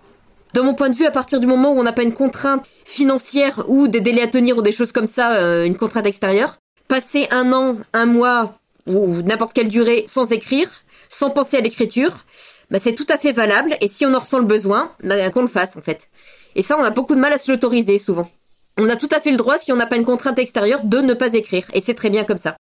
De 0.53 0.59
mon 0.59 0.73
point 0.73 0.89
de 0.89 0.95
vue, 0.95 1.05
à 1.05 1.11
partir 1.11 1.39
du 1.39 1.47
moment 1.47 1.71
où 1.71 1.79
on 1.79 1.83
n'a 1.83 1.93
pas 1.93 2.03
une 2.03 2.13
contrainte 2.13 2.65
financière 2.83 3.63
ou 3.67 3.87
des 3.87 4.01
délais 4.01 4.23
à 4.23 4.27
tenir 4.27 4.57
ou 4.57 4.61
des 4.61 4.73
choses 4.73 4.91
comme 4.91 5.07
ça, 5.07 5.35
euh, 5.35 5.63
une 5.63 5.77
contrainte 5.77 6.07
extérieure, 6.07 6.57
passer 6.89 7.27
un 7.31 7.53
an, 7.53 7.77
un 7.93 8.05
mois 8.05 8.57
ou 8.87 9.21
n'importe 9.21 9.53
quelle 9.53 9.69
durée 9.69 10.03
sans 10.07 10.33
écrire, 10.33 10.69
sans 11.07 11.29
penser 11.29 11.57
à 11.57 11.61
l'écriture, 11.61 12.25
bah, 12.69 12.79
c'est 12.81 12.93
tout 12.93 13.05
à 13.07 13.17
fait 13.17 13.31
valable. 13.31 13.77
Et 13.79 13.87
si 13.87 14.05
on 14.05 14.13
en 14.13 14.19
ressent 14.19 14.39
le 14.39 14.45
besoin, 14.45 14.91
bah, 15.03 15.29
qu'on 15.29 15.43
le 15.43 15.47
fasse 15.47 15.77
en 15.77 15.81
fait. 15.81 16.09
Et 16.55 16.63
ça, 16.63 16.75
on 16.77 16.83
a 16.83 16.89
beaucoup 16.89 17.15
de 17.15 17.21
mal 17.21 17.31
à 17.31 17.37
se 17.37 17.49
l'autoriser 17.49 17.97
souvent 17.97 18.29
on 18.77 18.89
a 18.89 18.95
tout 18.95 19.09
à 19.11 19.19
fait 19.19 19.31
le 19.31 19.37
droit, 19.37 19.57
si 19.57 19.71
on 19.71 19.75
n'a 19.75 19.85
pas 19.85 19.97
une 19.97 20.05
contrainte 20.05 20.39
extérieure, 20.39 20.81
de 20.83 20.99
ne 20.99 21.13
pas 21.13 21.33
écrire. 21.33 21.65
Et 21.73 21.81
c'est 21.81 21.93
très 21.93 22.09
bien 22.09 22.23
comme 22.23 22.37
ça. 22.37 22.55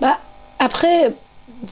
Bah, 0.00 0.18
après, 0.58 1.12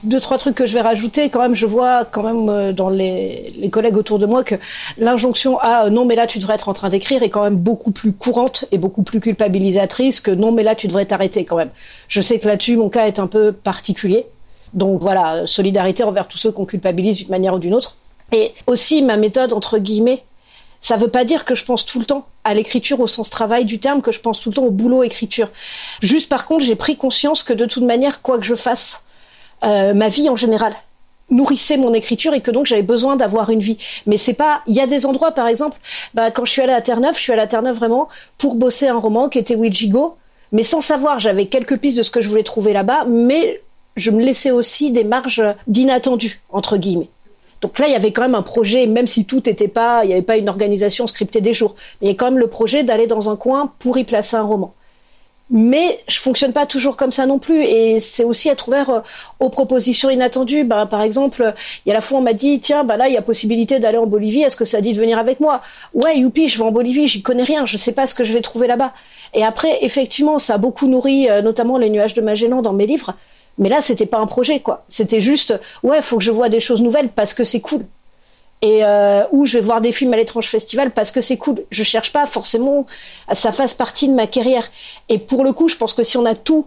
deux, 0.03 0.19
trois 0.19 0.37
trucs 0.37 0.55
que 0.55 0.65
je 0.65 0.73
vais 0.73 0.81
rajouter. 0.81 1.29
Quand 1.29 1.41
même, 1.41 1.55
je 1.55 1.65
vois 1.65 2.05
quand 2.05 2.23
même 2.23 2.49
euh, 2.49 2.73
dans 2.73 2.89
les, 2.89 3.69
collègues 3.71 3.97
autour 3.97 4.19
de 4.19 4.25
moi 4.25 4.43
que 4.43 4.55
l'injonction 4.97 5.59
à 5.59 5.85
euh, 5.85 5.89
non, 5.89 6.05
mais 6.05 6.15
là, 6.15 6.27
tu 6.27 6.39
devrais 6.39 6.55
être 6.55 6.69
en 6.69 6.73
train 6.73 6.89
d'écrire 6.89 7.23
est 7.23 7.29
quand 7.29 7.43
même 7.43 7.55
beaucoup 7.55 7.91
plus 7.91 8.13
courante 8.13 8.65
et 8.71 8.77
beaucoup 8.77 9.03
plus 9.03 9.19
culpabilisatrice 9.19 10.21
que 10.21 10.31
non, 10.31 10.51
mais 10.51 10.63
là, 10.63 10.75
tu 10.75 10.87
devrais 10.87 11.05
t'arrêter 11.05 11.45
quand 11.45 11.57
même. 11.57 11.71
Je 12.07 12.21
sais 12.21 12.39
que 12.39 12.47
là-dessus, 12.47 12.77
mon 12.77 12.89
cas 12.89 13.07
est 13.07 13.19
un 13.19 13.27
peu 13.27 13.51
particulier. 13.51 14.25
Donc 14.73 15.01
voilà, 15.01 15.47
solidarité 15.47 16.03
envers 16.03 16.27
tous 16.27 16.37
ceux 16.37 16.51
qu'on 16.51 16.65
culpabilise 16.65 17.17
d'une 17.17 17.29
manière 17.29 17.55
ou 17.55 17.59
d'une 17.59 17.73
autre. 17.73 17.97
Et 18.31 18.53
aussi, 18.67 19.01
ma 19.01 19.17
méthode, 19.17 19.53
entre 19.53 19.79
guillemets, 19.79 20.23
ça 20.81 20.95
veut 20.95 21.07
pas 21.07 21.25
dire 21.25 21.45
que 21.45 21.55
je 21.55 21.65
pense 21.65 21.85
tout 21.85 21.99
le 21.99 22.05
temps 22.05 22.27
à 22.43 22.53
l'écriture 22.53 22.99
au 22.99 23.07
sens 23.07 23.29
travail 23.29 23.65
du 23.65 23.79
terme 23.79 24.01
que 24.01 24.11
je 24.11 24.19
pense 24.19 24.41
tout 24.41 24.49
le 24.49 24.55
temps 24.55 24.63
au 24.63 24.71
boulot 24.71 25.03
écriture. 25.03 25.49
Juste 26.01 26.29
par 26.29 26.47
contre, 26.47 26.65
j'ai 26.65 26.75
pris 26.75 26.97
conscience 26.97 27.43
que 27.43 27.53
de 27.53 27.65
toute 27.65 27.83
manière, 27.83 28.21
quoi 28.21 28.37
que 28.37 28.45
je 28.45 28.55
fasse, 28.55 29.03
euh, 29.63 29.93
ma 29.93 30.07
vie 30.07 30.29
en 30.29 30.35
général 30.35 30.73
nourrissait 31.31 31.77
mon 31.77 31.93
écriture 31.93 32.33
et 32.33 32.41
que 32.41 32.51
donc 32.51 32.65
j'avais 32.65 32.81
besoin 32.81 33.15
d'avoir 33.15 33.49
une 33.49 33.59
vie. 33.59 33.77
Mais 34.05 34.17
c'est 34.17 34.33
pas. 34.33 34.61
Il 34.67 34.75
y 34.75 34.81
a 34.81 34.87
des 34.87 35.05
endroits, 35.05 35.31
par 35.31 35.47
exemple, 35.47 35.77
bah, 36.13 36.31
quand 36.31 36.45
je 36.45 36.51
suis 36.51 36.61
allée 36.61 36.73
à 36.73 36.81
Terre-Neuve, 36.81 37.15
je 37.15 37.21
suis 37.21 37.31
allée 37.31 37.41
à 37.41 37.47
Terre-Neuve 37.47 37.77
vraiment 37.77 38.07
pour 38.37 38.55
bosser 38.55 38.87
un 38.87 38.97
roman 38.97 39.29
qui 39.29 39.37
était 39.37 39.55
Ouijigo, 39.55 40.17
mais 40.51 40.63
sans 40.63 40.81
savoir. 40.81 41.19
J'avais 41.19 41.45
quelques 41.47 41.77
pistes 41.77 41.97
de 41.97 42.03
ce 42.03 42.11
que 42.11 42.21
je 42.21 42.29
voulais 42.29 42.43
trouver 42.43 42.73
là-bas, 42.73 43.05
mais 43.07 43.61
je 43.95 44.11
me 44.11 44.23
laissais 44.23 44.51
aussi 44.51 44.91
des 44.91 45.03
marges 45.03 45.43
d'inattendu 45.67 46.41
entre 46.49 46.77
guillemets. 46.77 47.09
Donc 47.61 47.79
là, 47.79 47.87
il 47.87 47.91
y 47.91 47.95
avait 47.95 48.11
quand 48.11 48.21
même 48.21 48.35
un 48.35 48.41
projet, 48.41 48.85
même 48.85 49.07
si 49.07 49.25
tout 49.25 49.41
n'était 49.45 49.67
pas, 49.67 50.03
il 50.03 50.07
n'y 50.07 50.13
avait 50.13 50.21
pas 50.21 50.37
une 50.37 50.49
organisation 50.49 51.07
scriptée 51.07 51.41
des 51.41 51.53
jours. 51.53 51.75
Mais 52.01 52.07
il 52.07 52.11
y 52.11 52.13
a 52.13 52.17
quand 52.17 52.31
même 52.31 52.39
le 52.39 52.47
projet 52.47 52.83
d'aller 52.83 53.07
dans 53.07 53.29
un 53.29 53.35
coin 53.35 53.73
pour 53.79 53.97
y 53.97 54.03
placer 54.03 54.35
un 54.35 54.43
roman. 54.43 54.73
Mais 55.51 55.99
je 56.07 56.19
fonctionne 56.19 56.53
pas 56.53 56.67
toujours 56.67 56.95
comme 56.95 57.11
ça 57.11 57.25
non 57.25 57.39
plus, 57.39 57.63
et 57.63 57.99
c'est 57.99 58.23
aussi 58.23 58.49
être 58.49 58.67
ouvert 58.67 58.89
euh, 58.91 58.99
aux 59.39 59.49
propositions 59.49 60.11
inattendues. 60.11 60.63
Bah, 60.63 60.85
par 60.85 61.01
exemple, 61.01 61.55
il 61.85 61.89
y 61.89 61.91
a 61.91 61.95
la 61.95 62.01
fois 62.01 62.19
on 62.19 62.21
m'a 62.21 62.33
dit 62.33 62.59
tiens, 62.59 62.83
bah 62.83 62.97
là 62.97 63.07
il 63.07 63.15
y 63.15 63.17
a 63.17 63.23
possibilité 63.23 63.79
d'aller 63.79 63.97
en 63.97 64.05
Bolivie. 64.05 64.43
Est-ce 64.43 64.55
que 64.55 64.65
ça 64.65 64.79
dit 64.79 64.93
de 64.93 64.99
venir 64.99 65.17
avec 65.17 65.39
moi? 65.39 65.61
Ouais, 65.95 66.19
youpi, 66.19 66.49
je 66.49 66.59
vais 66.59 66.63
en 66.63 66.71
Bolivie. 66.71 67.07
J'y 67.07 67.23
connais 67.23 67.43
rien, 67.43 67.65
je 67.65 67.77
sais 67.77 67.93
pas 67.93 68.05
ce 68.05 68.13
que 68.13 68.23
je 68.23 68.31
vais 68.31 68.41
trouver 68.41 68.67
là-bas. 68.67 68.93
Et 69.33 69.43
après, 69.43 69.79
effectivement, 69.81 70.37
ça 70.37 70.53
a 70.53 70.57
beaucoup 70.59 70.87
nourri, 70.87 71.27
euh, 71.27 71.41
notamment 71.41 71.79
les 71.79 71.89
nuages 71.89 72.13
de 72.13 72.21
Magellan 72.21 72.61
dans 72.61 72.73
mes 72.73 72.85
livres. 72.85 73.15
Mais 73.59 73.69
là, 73.69 73.81
c'était 73.81 74.05
pas 74.05 74.17
un 74.17 74.25
projet, 74.25 74.61
quoi. 74.61 74.85
C'était 74.89 75.21
juste, 75.21 75.53
ouais, 75.83 76.01
faut 76.01 76.17
que 76.17 76.23
je 76.23 76.31
vois 76.31 76.49
des 76.49 76.59
choses 76.61 76.81
nouvelles 76.81 77.09
parce 77.09 77.33
que 77.33 77.43
c'est 77.43 77.59
cool. 77.59 77.85
Et 78.61 78.83
euh, 78.83 79.23
ou 79.31 79.45
je 79.45 79.57
vais 79.57 79.63
voir 79.63 79.79
des 79.79 79.91
films 79.91 80.13
à 80.13 80.17
l'étrange 80.17 80.47
festival 80.47 80.91
parce 80.91 81.11
que 81.11 81.21
c'est 81.21 81.37
cool. 81.37 81.63
Je 81.69 81.83
cherche 81.83 82.11
pas 82.11 82.25
forcément 82.25 82.85
à 83.27 83.35
ça 83.35 83.51
fasse 83.51 83.73
partie 83.73 84.07
de 84.07 84.13
ma 84.13 84.27
carrière. 84.27 84.69
Et 85.07 85.17
pour 85.17 85.43
le 85.43 85.53
coup, 85.53 85.69
je 85.69 85.75
pense 85.75 85.93
que 85.93 86.03
si 86.03 86.17
on 86.17 86.25
a 86.25 86.35
tout 86.35 86.65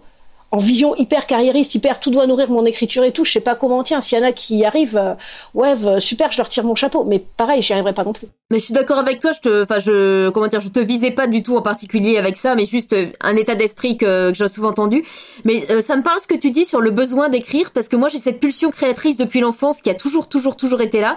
en 0.53 0.59
vision 0.59 0.95
hyper 0.95 1.27
carriériste, 1.27 1.75
hyper 1.75 1.99
tout 1.99 2.11
doit 2.11 2.27
nourrir 2.27 2.51
mon 2.51 2.67
écriture 2.67 3.05
et 3.05 3.13
tout, 3.13 3.25
je 3.25 3.33
sais 3.33 3.41
pas 3.41 3.55
comment 3.55 3.83
tient. 3.83 4.03
S'il 4.03 4.19
y 4.19 4.21
en 4.21 4.25
a 4.25 4.33
qui 4.33 4.59
y 4.59 4.65
arrivent, 4.67 4.99
euh, 4.99 5.15
ouais, 5.55 5.75
super, 5.99 6.31
je 6.31 6.37
leur 6.37 6.51
tire 6.51 6.65
mon 6.65 6.75
chapeau. 6.75 7.05
Mais 7.05 7.25
pareil, 7.39 7.63
j'y 7.63 7.73
arriverai 7.73 7.95
pas 7.95 8.05
non 8.05 8.13
plus. 8.13 8.29
Mais 8.51 8.59
je 8.59 8.67
suis 8.67 8.75
d'accord 8.75 8.99
avec 8.99 9.19
toi. 9.19 9.33
Je 9.33 9.41
te, 9.41 9.63
enfin, 9.63 9.79
je, 9.79 10.29
comment 10.29 10.49
dire, 10.49 10.61
je 10.61 10.69
te 10.69 10.79
visais 10.79 11.11
pas 11.11 11.27
du 11.27 11.43
tout 11.43 11.57
en 11.57 11.63
particulier 11.63 12.19
avec 12.19 12.37
ça, 12.37 12.55
mais 12.55 12.67
juste 12.67 12.93
euh, 12.93 13.07
un 13.23 13.35
état 13.37 13.55
d'esprit 13.55 13.97
que, 13.97 14.31
que 14.31 14.37
j'ai 14.37 14.47
souvent 14.49 14.69
entendu. 14.69 15.03
Mais 15.47 15.65
euh, 15.71 15.81
ça 15.81 15.97
me 15.97 16.03
parle 16.03 16.21
ce 16.21 16.27
que 16.27 16.37
tu 16.37 16.51
dis 16.51 16.67
sur 16.67 16.83
le 16.83 16.91
besoin 16.91 17.31
d'écrire, 17.31 17.71
parce 17.71 17.89
que 17.89 17.97
moi 17.97 18.11
j'ai 18.11 18.19
cette 18.19 18.39
pulsion 18.39 18.71
créatrice 18.71 19.17
depuis 19.17 19.41
l'enfance 19.41 19.81
qui 19.81 19.89
a 19.89 19.95
toujours, 19.95 20.29
toujours, 20.29 20.57
toujours 20.57 20.83
été 20.83 21.01
là. 21.01 21.17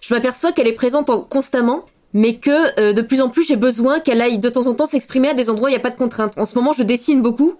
Je 0.00 0.12
m'aperçois 0.12 0.50
qu'elle 0.50 0.66
est 0.66 0.72
présente 0.72 1.10
en, 1.10 1.20
constamment 1.20 1.84
mais 2.16 2.36
que 2.36 2.92
de 2.92 3.02
plus 3.02 3.20
en 3.20 3.28
plus 3.28 3.44
j'ai 3.44 3.56
besoin 3.56 3.98
qu'elle 3.98 4.20
aille 4.20 4.38
de 4.38 4.48
temps 4.48 4.68
en 4.68 4.74
temps 4.74 4.86
s'exprimer 4.86 5.30
à 5.30 5.34
des 5.34 5.50
endroits 5.50 5.66
où 5.66 5.68
il 5.70 5.72
n'y 5.72 5.76
a 5.76 5.80
pas 5.80 5.90
de 5.90 5.96
contraintes. 5.96 6.38
En 6.38 6.46
ce 6.46 6.54
moment, 6.54 6.72
je 6.72 6.84
dessine 6.84 7.22
beaucoup 7.22 7.56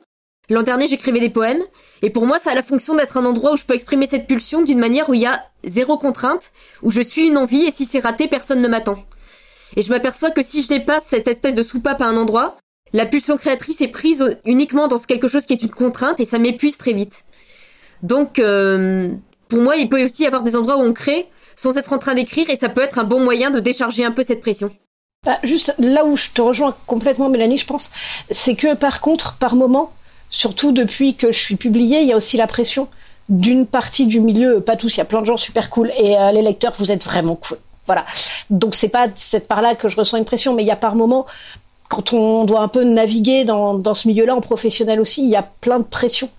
L'an 0.50 0.62
dernier, 0.62 0.86
j'écrivais 0.86 1.20
des 1.20 1.30
poèmes, 1.30 1.62
et 2.02 2.10
pour 2.10 2.26
moi, 2.26 2.38
ça 2.38 2.50
a 2.50 2.54
la 2.54 2.62
fonction 2.62 2.94
d'être 2.94 3.16
un 3.16 3.24
endroit 3.24 3.52
où 3.52 3.56
je 3.56 3.64
peux 3.64 3.74
exprimer 3.74 4.06
cette 4.06 4.26
pulsion 4.26 4.62
d'une 4.62 4.78
manière 4.78 5.08
où 5.08 5.14
il 5.14 5.22
y 5.22 5.26
a 5.26 5.42
zéro 5.64 5.96
contrainte, 5.96 6.52
où 6.82 6.90
je 6.90 7.00
suis 7.00 7.26
une 7.26 7.38
envie, 7.38 7.64
et 7.64 7.70
si 7.70 7.86
c'est 7.86 8.00
raté, 8.00 8.28
personne 8.28 8.60
ne 8.60 8.68
m'attend. 8.68 9.02
Et 9.76 9.82
je 9.82 9.90
m'aperçois 9.90 10.30
que 10.30 10.42
si 10.42 10.62
je 10.62 10.68
dépasse 10.68 11.06
cette 11.06 11.28
espèce 11.28 11.54
de 11.54 11.62
soupape 11.62 12.02
à 12.02 12.06
un 12.06 12.16
endroit, 12.16 12.58
la 12.92 13.06
pulsion 13.06 13.36
créatrice 13.38 13.80
est 13.80 13.88
prise 13.88 14.38
uniquement 14.44 14.86
dans 14.86 14.98
quelque 14.98 15.28
chose 15.28 15.46
qui 15.46 15.54
est 15.54 15.62
une 15.62 15.70
contrainte, 15.70 16.20
et 16.20 16.26
ça 16.26 16.38
m'épuise 16.38 16.76
très 16.76 16.92
vite. 16.92 17.24
Donc, 18.02 18.38
euh, 18.38 19.08
pour 19.48 19.60
moi, 19.60 19.76
il 19.76 19.88
peut 19.88 20.04
aussi 20.04 20.24
y 20.24 20.26
avoir 20.26 20.42
des 20.42 20.56
endroits 20.56 20.76
où 20.76 20.82
on 20.82 20.92
crée 20.92 21.26
sans 21.56 21.76
être 21.76 21.92
en 21.92 21.98
train 21.98 22.14
d'écrire, 22.14 22.50
et 22.50 22.58
ça 22.58 22.68
peut 22.68 22.82
être 22.82 22.98
un 22.98 23.04
bon 23.04 23.20
moyen 23.20 23.50
de 23.50 23.60
décharger 23.60 24.04
un 24.04 24.10
peu 24.10 24.22
cette 24.22 24.40
pression. 24.40 24.70
Bah, 25.24 25.38
juste 25.42 25.74
là 25.78 26.04
où 26.04 26.16
je 26.16 26.28
te 26.30 26.42
rejoins 26.42 26.76
complètement, 26.86 27.30
Mélanie, 27.30 27.56
je 27.56 27.66
pense, 27.66 27.90
c'est 28.30 28.56
que 28.56 28.74
par 28.74 29.00
contre, 29.00 29.36
par 29.38 29.54
moment, 29.54 29.92
Surtout 30.30 30.72
depuis 30.72 31.14
que 31.14 31.32
je 31.32 31.38
suis 31.38 31.56
publiée, 31.56 32.00
il 32.00 32.08
y 32.08 32.12
a 32.12 32.16
aussi 32.16 32.36
la 32.36 32.46
pression 32.46 32.88
d'une 33.28 33.66
partie 33.66 34.06
du 34.06 34.20
milieu, 34.20 34.60
pas 34.60 34.76
tous, 34.76 34.96
il 34.96 34.98
y 34.98 35.00
a 35.00 35.04
plein 35.06 35.20
de 35.20 35.26
gens 35.26 35.36
super 35.36 35.70
cool 35.70 35.90
et 35.96 36.16
euh, 36.18 36.32
les 36.32 36.42
lecteurs, 36.42 36.74
vous 36.76 36.92
êtes 36.92 37.04
vraiment 37.04 37.36
cool. 37.36 37.58
Voilà. 37.86 38.04
Donc 38.50 38.74
c'est 38.74 38.88
pas 38.88 39.08
cette 39.14 39.48
part-là 39.48 39.74
que 39.74 39.88
je 39.88 39.96
ressens 39.96 40.16
une 40.16 40.24
pression, 40.24 40.54
mais 40.54 40.62
il 40.62 40.66
y 40.66 40.70
a 40.70 40.76
par 40.76 40.94
moments, 40.94 41.26
quand 41.88 42.12
on 42.12 42.44
doit 42.44 42.60
un 42.60 42.68
peu 42.68 42.84
naviguer 42.84 43.44
dans, 43.44 43.74
dans 43.74 43.94
ce 43.94 44.08
milieu-là 44.08 44.34
en 44.34 44.40
professionnel 44.40 45.00
aussi, 45.00 45.22
il 45.22 45.30
y 45.30 45.36
a 45.36 45.42
plein 45.42 45.78
de 45.78 45.84
pressions 45.84 46.30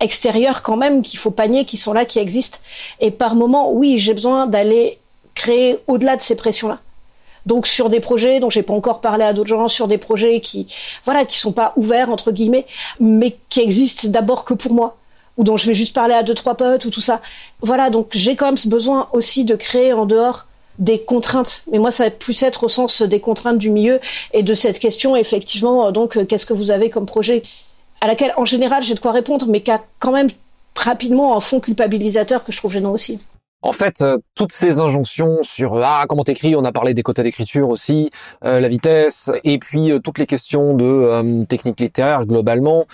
extérieures 0.00 0.62
quand 0.62 0.76
même 0.76 1.02
qu'il 1.02 1.18
faut 1.18 1.30
panier, 1.30 1.64
qui 1.64 1.76
sont 1.76 1.92
là, 1.92 2.04
qui 2.04 2.18
existent. 2.18 2.58
Et 3.00 3.10
par 3.10 3.34
moments, 3.34 3.72
oui, 3.72 3.98
j'ai 3.98 4.14
besoin 4.14 4.46
d'aller 4.46 4.98
créer 5.34 5.78
au-delà 5.86 6.16
de 6.16 6.22
ces 6.22 6.34
pressions-là. 6.34 6.80
Donc 7.46 7.66
sur 7.66 7.88
des 7.88 8.00
projets 8.00 8.40
dont 8.40 8.50
j'ai 8.50 8.62
pas 8.62 8.74
encore 8.74 9.00
parlé 9.00 9.24
à 9.24 9.32
d'autres 9.32 9.48
gens, 9.48 9.68
sur 9.68 9.88
des 9.88 9.98
projets 9.98 10.40
qui, 10.40 10.66
voilà, 11.04 11.24
qui 11.24 11.38
sont 11.38 11.52
pas 11.52 11.72
ouverts 11.76 12.10
entre 12.10 12.32
guillemets, 12.32 12.66
mais 13.00 13.36
qui 13.48 13.60
existent 13.60 14.08
d'abord 14.08 14.44
que 14.44 14.54
pour 14.54 14.72
moi, 14.72 14.96
ou 15.36 15.44
dont 15.44 15.56
je 15.56 15.66
vais 15.66 15.74
juste 15.74 15.94
parler 15.94 16.14
à 16.14 16.22
deux 16.22 16.34
trois 16.34 16.56
potes 16.56 16.84
ou 16.84 16.90
tout 16.90 17.00
ça. 17.00 17.20
Voilà, 17.60 17.90
donc 17.90 18.08
j'ai 18.12 18.36
quand 18.36 18.46
même 18.46 18.56
ce 18.56 18.68
besoin 18.68 19.08
aussi 19.12 19.44
de 19.44 19.54
créer 19.54 19.92
en 19.92 20.06
dehors 20.06 20.46
des 20.78 21.00
contraintes. 21.00 21.64
Mais 21.70 21.78
moi, 21.78 21.90
ça 21.90 22.04
va 22.04 22.10
plus 22.10 22.42
être 22.42 22.64
au 22.64 22.68
sens 22.68 23.02
des 23.02 23.20
contraintes 23.20 23.58
du 23.58 23.70
milieu 23.70 24.00
et 24.32 24.42
de 24.42 24.54
cette 24.54 24.78
question, 24.78 25.16
effectivement, 25.16 25.92
donc, 25.92 26.16
euh, 26.16 26.24
qu'est-ce 26.24 26.46
que 26.46 26.54
vous 26.54 26.70
avez 26.70 26.90
comme 26.90 27.06
projet? 27.06 27.42
À 28.00 28.06
laquelle, 28.06 28.32
en 28.36 28.44
général, 28.44 28.82
j'ai 28.82 28.94
de 28.94 29.00
quoi 29.00 29.12
répondre, 29.12 29.46
mais 29.48 29.60
qui 29.60 29.70
a 29.70 29.82
quand 29.98 30.12
même 30.12 30.28
rapidement 30.74 31.36
un 31.36 31.40
fond 31.40 31.60
culpabilisateur 31.60 32.44
que 32.44 32.52
je 32.52 32.58
trouve 32.58 32.72
gênant 32.72 32.92
aussi. 32.92 33.20
En 33.62 33.72
fait, 33.72 34.02
euh, 34.02 34.18
toutes 34.34 34.52
ces 34.52 34.80
injonctions 34.80 35.42
sur 35.44 35.74
euh, 35.74 35.82
ah 35.84 36.04
comment 36.08 36.24
t'écris, 36.24 36.56
on 36.56 36.64
a 36.64 36.72
parlé 36.72 36.94
des 36.94 37.04
quotas 37.04 37.22
d'écriture 37.22 37.68
aussi, 37.68 38.10
euh, 38.44 38.58
la 38.58 38.66
vitesse, 38.68 39.30
et 39.44 39.58
puis 39.58 39.92
toutes 40.02 40.18
les 40.18 40.26
questions 40.26 40.74
de 40.74 41.44
technique 41.44 41.78
littéraire 41.80 42.26
globalement, 42.26 42.86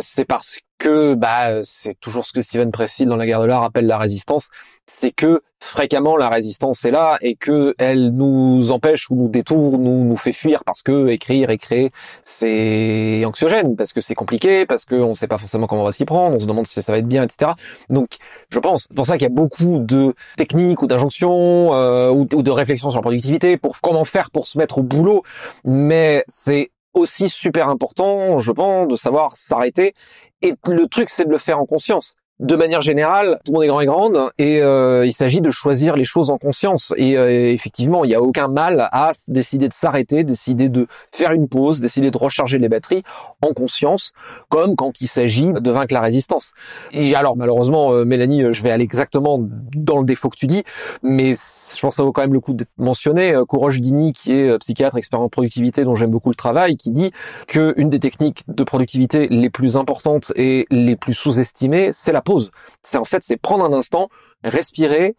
c'est 0.00 0.24
parce 0.24 0.58
que 0.78 1.14
bah 1.14 1.64
c'est 1.64 1.98
toujours 1.98 2.24
ce 2.24 2.32
que 2.32 2.42
Steven 2.42 2.70
Pressfield 2.70 3.08
dans 3.08 3.16
La 3.16 3.26
Guerre 3.26 3.40
de 3.40 3.46
l'art 3.46 3.64
appelle 3.64 3.86
la 3.86 3.98
résistance, 3.98 4.48
c'est 4.86 5.12
que 5.12 5.42
fréquemment 5.60 6.16
la 6.16 6.28
résistance 6.28 6.84
est 6.84 6.90
là 6.90 7.18
et 7.20 7.36
que 7.36 7.74
elle 7.78 8.10
nous 8.10 8.72
empêche 8.72 9.10
ou 9.10 9.14
nous 9.14 9.28
détourne 9.28 9.86
ou 9.86 10.04
nous 10.04 10.16
fait 10.16 10.32
fuir 10.32 10.64
parce 10.64 10.82
que 10.82 11.08
écrire 11.08 11.50
et 11.50 11.56
créer 11.56 11.92
c'est 12.24 13.24
anxiogène 13.24 13.76
parce 13.76 13.92
que 13.92 14.00
c'est 14.00 14.16
compliqué 14.16 14.66
parce 14.66 14.84
qu'on 14.84 15.10
ne 15.10 15.14
sait 15.14 15.28
pas 15.28 15.38
forcément 15.38 15.66
comment 15.68 15.82
on 15.82 15.86
va 15.86 15.92
s'y 15.92 16.04
prendre 16.04 16.36
on 16.36 16.40
se 16.40 16.46
demande 16.46 16.66
si 16.66 16.82
ça 16.82 16.92
va 16.92 16.98
être 16.98 17.06
bien 17.06 17.22
etc 17.22 17.52
donc 17.90 18.16
je 18.50 18.58
pense 18.58 18.88
pour 18.88 19.06
ça 19.06 19.16
qu'il 19.18 19.22
y 19.22 19.30
a 19.30 19.34
beaucoup 19.34 19.78
de 19.78 20.14
techniques 20.36 20.82
ou 20.82 20.88
d'injonctions 20.88 21.72
euh, 21.74 22.10
ou 22.10 22.24
de 22.24 22.50
réflexions 22.50 22.90
sur 22.90 22.98
la 22.98 23.02
productivité 23.02 23.56
pour 23.56 23.80
comment 23.80 24.04
faire 24.04 24.30
pour 24.32 24.48
se 24.48 24.58
mettre 24.58 24.78
au 24.78 24.82
boulot 24.82 25.22
mais 25.64 26.24
c'est 26.26 26.72
aussi 26.94 27.28
super 27.28 27.68
important 27.68 28.38
je 28.38 28.52
pense 28.52 28.88
de 28.88 28.96
savoir 28.96 29.36
s'arrêter. 29.36 29.94
Et 30.42 30.54
le 30.66 30.88
truc 30.88 31.08
c'est 31.08 31.24
de 31.24 31.30
le 31.30 31.38
faire 31.38 31.60
en 31.60 31.66
conscience 31.66 32.14
de 32.42 32.56
manière 32.56 32.80
générale, 32.80 33.38
tout 33.44 33.52
le 33.52 33.54
monde 33.54 33.64
est 33.64 33.68
grand 33.68 33.80
et 33.80 33.86
grande, 33.86 34.30
et 34.36 34.60
euh, 34.62 35.06
il 35.06 35.12
s'agit 35.12 35.40
de 35.40 35.50
choisir 35.50 35.94
les 35.94 36.04
choses 36.04 36.28
en 36.28 36.38
conscience. 36.38 36.92
Et 36.96 37.16
euh, 37.16 37.52
effectivement, 37.52 38.04
il 38.04 38.08
n'y 38.08 38.16
a 38.16 38.20
aucun 38.20 38.48
mal 38.48 38.88
à 38.90 39.12
décider 39.28 39.68
de 39.68 39.72
s'arrêter, 39.72 40.24
décider 40.24 40.68
de 40.68 40.88
faire 41.12 41.30
une 41.30 41.48
pause, 41.48 41.80
décider 41.80 42.10
de 42.10 42.18
recharger 42.18 42.58
les 42.58 42.68
batteries 42.68 43.04
en 43.42 43.52
conscience, 43.52 44.12
comme 44.48 44.74
quand 44.74 45.00
il 45.00 45.06
s'agit 45.06 45.52
de 45.52 45.70
vaincre 45.70 45.94
la 45.94 46.00
résistance. 46.00 46.52
Et 46.90 47.14
alors, 47.14 47.36
malheureusement, 47.36 47.92
euh, 47.92 48.04
Mélanie, 48.04 48.42
je 48.50 48.62
vais 48.64 48.72
aller 48.72 48.84
exactement 48.84 49.38
dans 49.76 49.98
le 49.98 50.04
défaut 50.04 50.28
que 50.28 50.36
tu 50.36 50.48
dis, 50.48 50.64
mais 51.04 51.34
je 51.74 51.80
pense 51.80 51.94
que 51.94 51.96
ça 51.96 52.02
vaut 52.02 52.12
quand 52.12 52.22
même 52.22 52.32
le 52.32 52.40
coup 52.40 52.52
d'être 52.52 52.70
mentionné. 52.76 53.34
Courage 53.48 53.80
Dini, 53.80 54.12
qui 54.12 54.32
est 54.32 54.58
psychiatre, 54.58 54.96
expert 54.96 55.20
en 55.20 55.28
productivité, 55.28 55.84
dont 55.84 55.94
j'aime 55.94 56.10
beaucoup 56.10 56.30
le 56.30 56.34
travail, 56.34 56.76
qui 56.76 56.90
dit 56.90 57.12
que 57.48 57.74
une 57.76 57.90
des 57.90 58.00
techniques 58.00 58.42
de 58.48 58.64
productivité 58.64 59.28
les 59.28 59.50
plus 59.50 59.76
importantes 59.76 60.32
et 60.36 60.66
les 60.70 60.96
plus 60.96 61.14
sous-estimées, 61.14 61.92
c'est 61.92 62.12
la 62.12 62.22
pause. 62.22 62.50
C'est 62.82 62.98
en 62.98 63.04
fait, 63.04 63.22
c'est 63.22 63.36
prendre 63.36 63.64
un 63.64 63.72
instant, 63.72 64.08
respirer, 64.44 65.16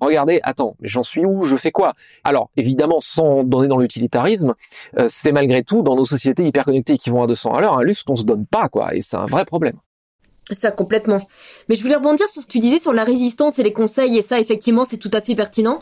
regardez, 0.00 0.40
attends, 0.42 0.76
j'en 0.82 1.02
suis 1.02 1.24
où, 1.24 1.44
je 1.44 1.56
fais 1.56 1.70
quoi? 1.70 1.94
Alors, 2.24 2.50
évidemment, 2.56 3.00
sans 3.00 3.44
donner 3.44 3.68
dans 3.68 3.78
l'utilitarisme, 3.78 4.54
euh, 4.98 5.06
c'est 5.08 5.32
malgré 5.32 5.62
tout, 5.62 5.82
dans 5.82 5.96
nos 5.96 6.04
sociétés 6.04 6.44
hyper 6.44 6.64
connectées 6.64 6.98
qui 6.98 7.10
vont 7.10 7.22
à 7.22 7.26
200 7.26 7.54
à 7.54 7.60
l'heure, 7.60 7.78
un 7.78 7.84
luxe 7.84 8.02
qu'on 8.02 8.16
se 8.16 8.24
donne 8.24 8.46
pas, 8.46 8.68
quoi, 8.68 8.94
et 8.94 9.02
c'est 9.02 9.16
un 9.16 9.26
vrai 9.26 9.44
problème. 9.44 9.78
Ça, 10.50 10.70
complètement. 10.70 11.26
Mais 11.68 11.76
je 11.76 11.82
voulais 11.82 11.94
rebondir 11.94 12.28
sur 12.28 12.42
ce 12.42 12.46
que 12.46 12.52
tu 12.52 12.58
disais 12.58 12.78
sur 12.78 12.92
la 12.92 13.04
résistance 13.04 13.58
et 13.58 13.62
les 13.62 13.72
conseils, 13.72 14.18
et 14.18 14.22
ça, 14.22 14.40
effectivement, 14.40 14.84
c'est 14.84 14.96
tout 14.96 15.10
à 15.12 15.20
fait 15.20 15.34
pertinent. 15.34 15.80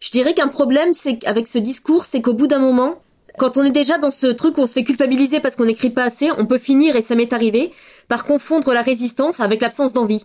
Je 0.00 0.10
dirais 0.10 0.34
qu'un 0.34 0.48
problème, 0.48 0.94
c'est 0.94 1.24
avec 1.26 1.46
ce 1.46 1.58
discours, 1.58 2.06
c'est 2.06 2.22
qu'au 2.22 2.32
bout 2.32 2.46
d'un 2.46 2.58
moment, 2.58 3.02
quand 3.36 3.56
on 3.56 3.64
est 3.64 3.70
déjà 3.70 3.98
dans 3.98 4.10
ce 4.10 4.26
truc 4.26 4.58
où 4.58 4.62
on 4.62 4.66
se 4.66 4.72
fait 4.72 4.84
culpabiliser 4.84 5.40
parce 5.40 5.56
qu'on 5.56 5.66
n'écrit 5.66 5.90
pas 5.90 6.04
assez, 6.04 6.30
on 6.38 6.46
peut 6.46 6.58
finir, 6.58 6.96
et 6.96 7.02
ça 7.02 7.14
m'est 7.14 7.32
arrivé, 7.32 7.72
par 8.08 8.24
confondre 8.24 8.72
la 8.72 8.82
résistance 8.82 9.40
avec 9.40 9.60
l'absence 9.60 9.92
d'envie. 9.92 10.24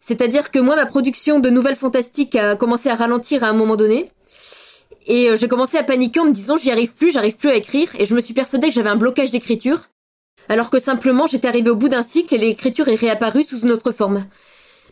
C'est-à-dire 0.00 0.50
que 0.50 0.58
moi, 0.58 0.76
ma 0.76 0.86
production 0.86 1.38
de 1.38 1.48
nouvelles 1.48 1.76
fantastiques 1.76 2.36
a 2.36 2.56
commencé 2.56 2.90
à 2.90 2.94
ralentir 2.94 3.44
à 3.44 3.48
un 3.48 3.52
moment 3.54 3.76
donné. 3.76 4.10
Et 5.06 5.30
euh, 5.30 5.36
j'ai 5.36 5.48
commencé 5.48 5.78
à 5.78 5.84
paniquer 5.84 6.20
en 6.20 6.26
me 6.26 6.32
disant 6.32 6.56
j'y 6.56 6.70
arrive 6.70 6.94
plus, 6.94 7.12
j'arrive 7.12 7.36
plus 7.36 7.50
à 7.50 7.54
écrire, 7.54 7.88
et 7.98 8.04
je 8.04 8.14
me 8.14 8.20
suis 8.20 8.34
persuadée 8.34 8.68
que 8.68 8.74
j'avais 8.74 8.90
un 8.90 8.96
blocage 8.96 9.30
d'écriture, 9.30 9.88
alors 10.48 10.70
que 10.70 10.78
simplement 10.78 11.26
j'étais 11.26 11.48
arrivée 11.48 11.70
au 11.70 11.76
bout 11.76 11.88
d'un 11.88 12.02
cycle 12.02 12.34
et 12.34 12.38
l'écriture 12.38 12.88
est 12.88 12.94
réapparue 12.94 13.42
sous 13.42 13.60
une 13.60 13.70
autre 13.70 13.92
forme. 13.92 14.24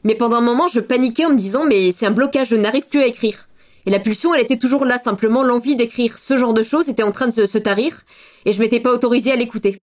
Mais 0.05 0.15
pendant 0.15 0.37
un 0.37 0.43
moment, 0.43 0.69
je 0.69 0.81
paniquais 0.81 1.25
en 1.25 1.31
me 1.31 1.37
disant 1.37 1.65
mais 1.67 1.93
c'est 1.93 2.07
un 2.07 2.11
blocage, 2.11 2.49
je 2.49 2.57
n'arrive 2.57 2.87
plus 2.87 3.01
à 3.01 3.07
écrire. 3.07 3.49
Et 3.87 3.91
la 3.91 4.01
pulsion, 4.01 4.35
elle 4.35 4.43
était 4.43 4.59
toujours 4.59 4.85
là, 4.85 4.99
simplement 4.99 5.43
l'envie 5.43 5.77
d'écrire 5.77 6.19
ce 6.19 6.39
genre 6.39 6.55
de 6.55 6.63
choses 6.63 6.89
était 6.89 7.03
en 7.03 7.13
train 7.13 7.27
de 7.27 7.47
se, 7.47 7.59
tarir, 7.59 8.03
et 8.47 8.53
je 8.53 8.61
m'étais 8.61 8.81
pas 8.81 8.93
autorisée 8.93 9.33
à 9.33 9.37
l'écouter 9.37 9.79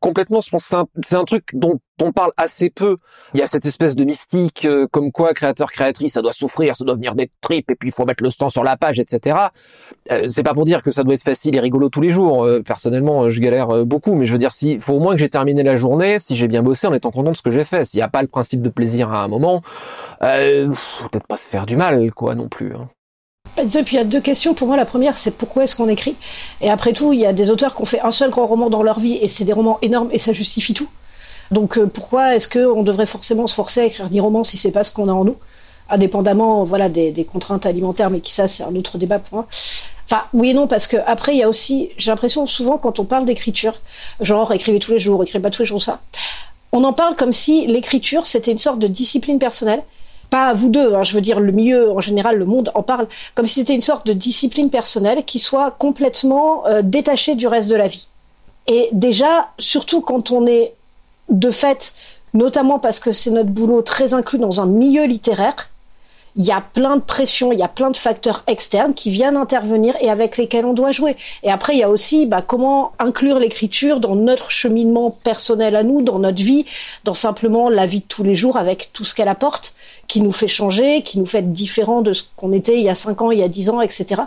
complètement. 0.00 0.40
Je 0.40 0.50
pense 0.50 0.72
c'est 1.04 1.16
un, 1.16 1.24
truc 1.24 1.50
dont 1.52 1.78
on 2.02 2.12
parle 2.12 2.32
assez 2.36 2.70
peu. 2.70 2.96
Il 3.34 3.40
y 3.40 3.42
a 3.42 3.46
cette 3.46 3.66
espèce 3.66 3.96
de 3.96 4.04
mystique, 4.04 4.64
euh, 4.64 4.86
comme 4.90 5.12
quoi 5.12 5.34
créateur 5.34 5.70
créatrice, 5.70 6.14
ça 6.14 6.22
doit 6.22 6.32
souffrir, 6.32 6.76
ça 6.76 6.84
doit 6.84 6.94
venir 6.94 7.14
des 7.14 7.30
tripes, 7.40 7.70
et 7.70 7.74
puis 7.74 7.88
il 7.88 7.92
faut 7.92 8.04
mettre 8.04 8.22
le 8.22 8.30
sang 8.30 8.50
sur 8.50 8.64
la 8.64 8.76
page, 8.76 8.98
etc. 8.98 9.38
Euh, 10.10 10.28
c'est 10.28 10.42
pas 10.42 10.54
pour 10.54 10.64
dire 10.64 10.82
que 10.82 10.90
ça 10.90 11.04
doit 11.04 11.14
être 11.14 11.22
facile 11.22 11.56
et 11.56 11.60
rigolo 11.60 11.88
tous 11.88 12.00
les 12.00 12.10
jours. 12.10 12.44
Euh, 12.44 12.62
personnellement, 12.62 13.30
je 13.30 13.40
galère 13.40 13.84
beaucoup, 13.86 14.14
mais 14.14 14.26
je 14.26 14.32
veux 14.32 14.38
dire, 14.38 14.52
si 14.52 14.78
faut 14.80 14.94
au 14.94 15.00
moins 15.00 15.14
que 15.14 15.20
j'ai 15.20 15.30
terminé 15.30 15.62
la 15.62 15.76
journée, 15.76 16.18
si 16.18 16.36
j'ai 16.36 16.48
bien 16.48 16.62
bossé, 16.62 16.86
en 16.86 16.94
étant 16.94 17.10
content 17.10 17.30
de 17.30 17.36
ce 17.36 17.42
que 17.42 17.50
j'ai 17.50 17.64
fait. 17.64 17.84
S'il 17.84 17.98
n'y 17.98 18.04
a 18.04 18.08
pas 18.08 18.22
le 18.22 18.28
principe 18.28 18.62
de 18.62 18.68
plaisir 18.68 19.12
à 19.12 19.22
un 19.22 19.28
moment, 19.28 19.62
peut-être 20.20 21.26
pas 21.26 21.36
se 21.36 21.48
faire 21.48 21.66
du 21.66 21.76
mal, 21.76 22.12
quoi, 22.12 22.34
non 22.34 22.48
plus. 22.48 22.74
Hein. 22.74 22.88
Et 23.58 23.66
puis 23.66 23.96
il 23.96 23.98
y 23.98 23.98
a 23.98 24.04
deux 24.04 24.20
questions. 24.20 24.54
Pour 24.54 24.68
moi, 24.68 24.76
la 24.76 24.84
première, 24.84 25.16
c'est 25.18 25.30
pourquoi 25.30 25.64
est-ce 25.64 25.74
qu'on 25.76 25.88
écrit? 25.88 26.16
Et 26.60 26.70
après 26.70 26.92
tout, 26.92 27.12
il 27.12 27.20
y 27.20 27.26
a 27.26 27.32
des 27.32 27.50
auteurs 27.50 27.74
qui 27.74 27.82
ont 27.82 27.86
fait 27.86 28.00
un 28.00 28.10
seul 28.10 28.30
grand 28.30 28.46
roman 28.46 28.70
dans 28.70 28.82
leur 28.82 29.00
vie 29.00 29.18
et 29.20 29.28
c'est 29.28 29.44
des 29.44 29.52
romans 29.52 29.78
énormes 29.82 30.08
et 30.12 30.18
ça 30.18 30.32
justifie 30.32 30.74
tout. 30.74 30.88
Donc 31.50 31.78
euh, 31.78 31.86
pourquoi 31.86 32.34
est-ce 32.34 32.48
qu'on 32.48 32.82
devrait 32.82 33.06
forcément 33.06 33.46
se 33.46 33.54
forcer 33.54 33.80
à 33.80 33.84
écrire 33.84 34.08
des 34.10 34.20
romans 34.20 34.44
si 34.44 34.56
c'est 34.56 34.72
pas 34.72 34.84
ce 34.84 34.92
qu'on 34.92 35.08
a 35.08 35.12
en 35.12 35.24
nous? 35.24 35.36
Indépendamment 35.88 36.64
voilà, 36.64 36.88
des, 36.88 37.26
contraintes 37.30 37.64
alimentaires, 37.64 38.10
mais 38.10 38.20
qui 38.20 38.32
ça, 38.32 38.48
c'est 38.48 38.64
un 38.64 38.74
autre 38.74 38.98
débat 38.98 39.20
pour 39.20 39.38
moi. 39.38 39.46
Enfin, 40.06 40.22
oui 40.32 40.50
et 40.50 40.54
non, 40.54 40.66
parce 40.66 40.86
que 40.86 40.96
après, 41.06 41.34
il 41.34 41.38
y 41.38 41.42
a 41.42 41.48
aussi, 41.48 41.90
j'ai 41.96 42.10
l'impression 42.10 42.46
souvent 42.46 42.78
quand 42.78 42.98
on 42.98 43.04
parle 43.04 43.24
d'écriture, 43.24 43.74
genre 44.20 44.52
écrivez 44.52 44.78
tous 44.80 44.92
les 44.92 44.98
jours, 44.98 45.22
écrivez 45.22 45.42
pas 45.42 45.50
tous 45.50 45.62
les 45.62 45.66
jours 45.66 45.82
ça, 45.82 46.00
on 46.72 46.84
en 46.84 46.92
parle 46.92 47.16
comme 47.16 47.32
si 47.32 47.66
l'écriture 47.66 48.26
c'était 48.26 48.50
une 48.50 48.58
sorte 48.58 48.78
de 48.78 48.86
discipline 48.86 49.38
personnelle 49.38 49.82
pas 50.30 50.52
vous 50.52 50.68
deux, 50.68 50.94
hein, 50.94 51.02
je 51.02 51.14
veux 51.14 51.20
dire 51.20 51.40
le 51.40 51.52
milieu 51.52 51.90
en 51.90 52.00
général, 52.00 52.36
le 52.36 52.44
monde 52.44 52.70
en 52.74 52.82
parle 52.82 53.06
comme 53.34 53.46
si 53.46 53.60
c'était 53.60 53.74
une 53.74 53.80
sorte 53.80 54.06
de 54.06 54.12
discipline 54.12 54.70
personnelle 54.70 55.24
qui 55.24 55.38
soit 55.38 55.70
complètement 55.70 56.66
euh, 56.66 56.82
détachée 56.82 57.34
du 57.34 57.46
reste 57.46 57.70
de 57.70 57.76
la 57.76 57.86
vie. 57.86 58.08
Et 58.66 58.88
déjà, 58.92 59.48
surtout 59.58 60.00
quand 60.00 60.30
on 60.32 60.46
est 60.46 60.74
de 61.28 61.50
fait, 61.50 61.94
notamment 62.34 62.78
parce 62.78 62.98
que 62.98 63.12
c'est 63.12 63.30
notre 63.30 63.50
boulot 63.50 63.82
très 63.82 64.14
inclus 64.14 64.38
dans 64.38 64.60
un 64.60 64.66
milieu 64.66 65.04
littéraire, 65.04 65.70
il 66.36 66.44
y 66.44 66.52
a 66.52 66.60
plein 66.60 66.96
de 66.96 67.02
pressions, 67.02 67.50
il 67.52 67.58
y 67.58 67.62
a 67.62 67.68
plein 67.68 67.90
de 67.90 67.96
facteurs 67.96 68.44
externes 68.46 68.92
qui 68.92 69.10
viennent 69.10 69.36
intervenir 69.36 69.96
et 70.00 70.10
avec 70.10 70.36
lesquels 70.36 70.66
on 70.66 70.74
doit 70.74 70.92
jouer. 70.92 71.16
Et 71.42 71.50
après, 71.50 71.74
il 71.74 71.78
y 71.78 71.82
a 71.82 71.88
aussi 71.88 72.26
bah, 72.26 72.42
comment 72.46 72.92
inclure 72.98 73.38
l'écriture 73.38 74.00
dans 74.00 74.14
notre 74.14 74.50
cheminement 74.50 75.10
personnel 75.10 75.76
à 75.76 75.82
nous, 75.82 76.02
dans 76.02 76.18
notre 76.18 76.42
vie, 76.42 76.66
dans 77.04 77.14
simplement 77.14 77.70
la 77.70 77.86
vie 77.86 78.00
de 78.00 78.06
tous 78.06 78.22
les 78.22 78.34
jours 78.34 78.58
avec 78.58 78.90
tout 78.92 79.04
ce 79.04 79.14
qu'elle 79.14 79.28
apporte 79.28 79.74
qui 80.08 80.20
nous 80.20 80.32
fait 80.32 80.48
changer, 80.48 81.02
qui 81.02 81.18
nous 81.18 81.26
fait 81.26 81.38
être 81.38 81.52
différent 81.52 82.02
de 82.02 82.12
ce 82.12 82.24
qu'on 82.36 82.52
était 82.52 82.76
il 82.76 82.82
y 82.82 82.90
a 82.90 82.94
5 82.94 83.22
ans, 83.22 83.30
il 83.30 83.38
y 83.38 83.42
a 83.42 83.48
10 83.48 83.70
ans, 83.70 83.80
etc. 83.80 84.22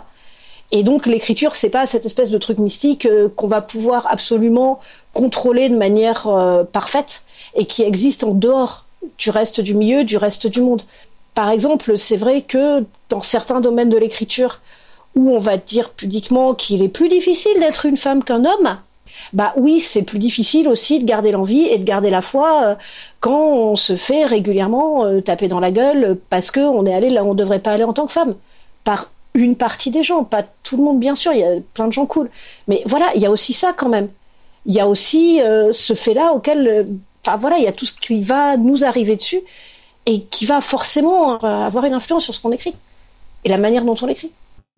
Et 0.72 0.82
donc 0.82 1.06
l'écriture, 1.06 1.56
c'est 1.56 1.70
pas 1.70 1.86
cette 1.86 2.06
espèce 2.06 2.30
de 2.30 2.38
truc 2.38 2.58
mystique 2.58 3.06
euh, 3.06 3.28
qu'on 3.34 3.48
va 3.48 3.60
pouvoir 3.60 4.06
absolument 4.08 4.80
contrôler 5.12 5.68
de 5.68 5.76
manière 5.76 6.26
euh, 6.26 6.64
parfaite 6.64 7.24
et 7.54 7.66
qui 7.66 7.82
existe 7.82 8.24
en 8.24 8.32
dehors 8.32 8.84
du 9.18 9.30
reste 9.30 9.60
du 9.60 9.74
milieu, 9.74 10.04
du 10.04 10.16
reste 10.16 10.46
du 10.46 10.60
monde. 10.60 10.82
Par 11.34 11.50
exemple, 11.50 11.96
c'est 11.96 12.16
vrai 12.16 12.42
que 12.42 12.84
dans 13.08 13.22
certains 13.22 13.60
domaines 13.60 13.88
de 13.88 13.98
l'écriture 13.98 14.60
où 15.14 15.30
on 15.30 15.38
va 15.38 15.56
dire 15.56 15.90
pudiquement 15.90 16.54
qu'il 16.54 16.82
est 16.82 16.88
plus 16.88 17.08
difficile 17.08 17.58
d'être 17.58 17.86
une 17.86 17.96
femme 17.96 18.22
qu'un 18.22 18.44
homme, 18.44 18.78
bah 19.32 19.52
oui, 19.56 19.80
c'est 19.80 20.02
plus 20.02 20.18
difficile 20.18 20.68
aussi 20.68 20.98
de 21.00 21.04
garder 21.04 21.30
l'envie 21.30 21.66
et 21.66 21.78
de 21.78 21.84
garder 21.84 22.10
la 22.10 22.20
foi 22.20 22.62
euh, 22.64 22.74
quand 23.20 23.52
on 23.52 23.76
se 23.76 23.96
fait 23.96 24.24
régulièrement 24.24 25.04
euh, 25.04 25.20
taper 25.20 25.48
dans 25.48 25.60
la 25.60 25.70
gueule 25.70 26.18
parce 26.30 26.50
qu'on 26.50 26.86
est 26.86 26.94
allé 26.94 27.10
là 27.10 27.22
où 27.22 27.28
on 27.28 27.34
ne 27.34 27.38
devrait 27.38 27.60
pas 27.60 27.72
aller 27.72 27.84
en 27.84 27.92
tant 27.92 28.06
que 28.06 28.12
femme. 28.12 28.34
Par 28.84 29.10
une 29.34 29.56
partie 29.56 29.90
des 29.90 30.02
gens, 30.02 30.24
pas 30.24 30.44
tout 30.62 30.76
le 30.76 30.82
monde 30.82 30.98
bien 30.98 31.14
sûr, 31.14 31.32
il 31.32 31.40
y 31.40 31.44
a 31.44 31.60
plein 31.74 31.86
de 31.86 31.92
gens 31.92 32.06
cool. 32.06 32.30
Mais 32.66 32.82
voilà, 32.86 33.10
il 33.14 33.22
y 33.22 33.26
a 33.26 33.30
aussi 33.30 33.52
ça 33.52 33.72
quand 33.76 33.88
même. 33.88 34.08
Il 34.66 34.74
y 34.74 34.80
a 34.80 34.88
aussi 34.88 35.40
euh, 35.40 35.72
ce 35.72 35.94
fait-là 35.94 36.32
auquel, 36.34 36.86
enfin 37.24 37.36
voilà, 37.36 37.58
il 37.58 37.64
y 37.64 37.68
a 37.68 37.72
tout 37.72 37.86
ce 37.86 37.94
qui 37.94 38.22
va 38.22 38.56
nous 38.56 38.84
arriver 38.84 39.16
dessus 39.16 39.42
et 40.06 40.24
qui 40.24 40.46
va 40.46 40.60
forcément 40.60 41.38
avoir 41.38 41.84
une 41.84 41.94
influence 41.94 42.24
sur 42.24 42.34
ce 42.34 42.40
qu'on 42.40 42.52
écrit 42.52 42.74
et 43.44 43.48
la 43.48 43.58
manière 43.58 43.84
dont 43.84 43.96
on 44.00 44.06
l'écrit. 44.06 44.30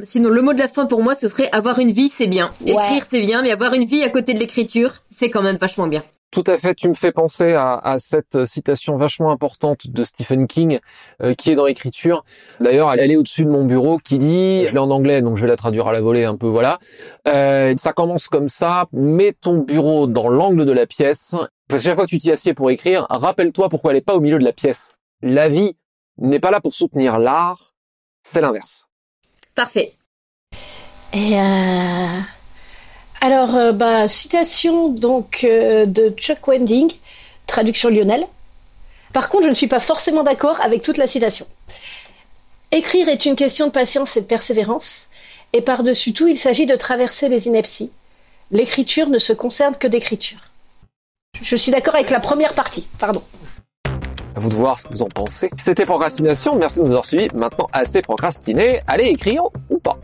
Sinon, 0.02 0.30
le 0.30 0.42
mot 0.42 0.52
de 0.52 0.58
la 0.58 0.68
fin 0.68 0.86
pour 0.86 1.02
moi, 1.02 1.14
ce 1.14 1.28
serait 1.28 1.48
avoir 1.52 1.78
une 1.78 1.92
vie, 1.92 2.08
c'est 2.08 2.26
bien. 2.26 2.52
Écrire, 2.66 3.04
c'est 3.04 3.20
bien, 3.20 3.42
mais 3.42 3.50
avoir 3.50 3.74
une 3.74 3.84
vie 3.84 4.02
à 4.02 4.08
côté 4.08 4.34
de 4.34 4.40
l'écriture, 4.40 4.94
c'est 5.10 5.30
quand 5.30 5.42
même 5.42 5.56
vachement 5.56 5.86
bien. 5.86 6.02
Tout 6.32 6.44
à 6.46 6.56
fait, 6.56 6.74
tu 6.74 6.88
me 6.88 6.94
fais 6.94 7.12
penser 7.12 7.52
à, 7.52 7.98
cette 8.00 8.46
citation 8.46 8.96
vachement 8.96 9.32
importante 9.32 9.90
de 9.90 10.02
Stephen 10.02 10.46
King 10.46 10.80
euh, 11.22 11.34
qui 11.34 11.50
est 11.50 11.54
dans 11.54 11.66
l'écriture. 11.66 12.24
D'ailleurs, 12.58 12.90
elle 12.90 13.10
est 13.10 13.16
au-dessus 13.16 13.44
de 13.44 13.50
mon 13.50 13.66
bureau 13.66 13.98
qui 13.98 14.18
dit, 14.18 14.66
je 14.66 14.72
l'ai 14.72 14.78
en 14.78 14.90
anglais 14.90 15.20
donc 15.20 15.36
je 15.36 15.42
vais 15.42 15.48
la 15.48 15.58
traduire 15.58 15.88
à 15.88 15.92
la 15.92 16.00
volée 16.00 16.24
un 16.24 16.36
peu, 16.36 16.46
voilà. 16.46 16.78
Euh, 17.28 17.74
ça 17.76 17.92
commence 17.92 18.28
comme 18.28 18.48
ça, 18.48 18.86
mets 18.92 19.34
ton 19.38 19.58
bureau 19.58 20.06
dans 20.06 20.30
l'angle 20.30 20.64
de 20.64 20.72
la 20.72 20.86
pièce. 20.86 21.34
Parce 21.68 21.82
que 21.82 21.88
chaque 21.88 21.96
fois 21.96 22.06
que 22.06 22.10
tu 22.10 22.18
t'y 22.18 22.32
assieds 22.32 22.54
pour 22.54 22.70
écrire, 22.70 23.06
rappelle-toi 23.10 23.68
pourquoi 23.68 23.90
elle 23.90 23.98
n'est 23.98 24.02
pas 24.02 24.14
au 24.14 24.20
milieu 24.20 24.38
de 24.38 24.44
la 24.44 24.52
pièce. 24.52 24.91
La 25.22 25.48
vie 25.48 25.76
n'est 26.18 26.40
pas 26.40 26.50
là 26.50 26.60
pour 26.60 26.74
soutenir 26.74 27.18
l'art, 27.18 27.74
c'est 28.22 28.40
l'inverse. 28.40 28.86
Parfait. 29.54 29.94
Et 31.12 31.38
euh, 31.38 32.20
alors, 33.20 33.54
euh, 33.54 33.72
bah, 33.72 34.08
citation 34.08 34.88
donc 34.88 35.44
euh, 35.44 35.86
de 35.86 36.10
Chuck 36.10 36.46
Wending, 36.48 36.92
traduction 37.46 37.88
Lionel. 37.88 38.26
Par 39.12 39.28
contre, 39.28 39.44
je 39.44 39.50
ne 39.50 39.54
suis 39.54 39.68
pas 39.68 39.80
forcément 39.80 40.22
d'accord 40.22 40.60
avec 40.60 40.82
toute 40.82 40.96
la 40.96 41.06
citation. 41.06 41.46
Écrire 42.72 43.08
est 43.08 43.26
une 43.26 43.36
question 43.36 43.66
de 43.66 43.72
patience 43.72 44.16
et 44.16 44.22
de 44.22 44.26
persévérance, 44.26 45.06
et 45.52 45.60
par-dessus 45.60 46.14
tout, 46.14 46.26
il 46.26 46.38
s'agit 46.38 46.66
de 46.66 46.74
traverser 46.74 47.28
les 47.28 47.46
inepties. 47.46 47.92
L'écriture 48.50 49.08
ne 49.08 49.18
se 49.18 49.34
concerne 49.34 49.76
que 49.76 49.86
d'écriture. 49.86 50.40
Je 51.42 51.56
suis 51.56 51.70
d'accord 51.70 51.94
avec 51.94 52.10
la 52.10 52.20
première 52.20 52.54
partie, 52.54 52.88
pardon. 52.98 53.22
À 54.34 54.40
vous 54.40 54.48
de 54.48 54.54
voir 54.54 54.80
ce 54.80 54.88
que 54.88 54.94
vous 54.94 55.02
en 55.02 55.08
pensez. 55.08 55.50
C'était 55.58 55.84
Procrastination, 55.84 56.56
merci 56.56 56.78
de 56.78 56.84
nous 56.84 56.90
avoir 56.90 57.04
suivis. 57.04 57.28
Maintenant, 57.34 57.68
assez 57.72 58.00
procrastiné, 58.00 58.80
allez 58.86 59.08
écrire 59.08 59.42
ou 59.68 59.78
pas. 59.78 59.98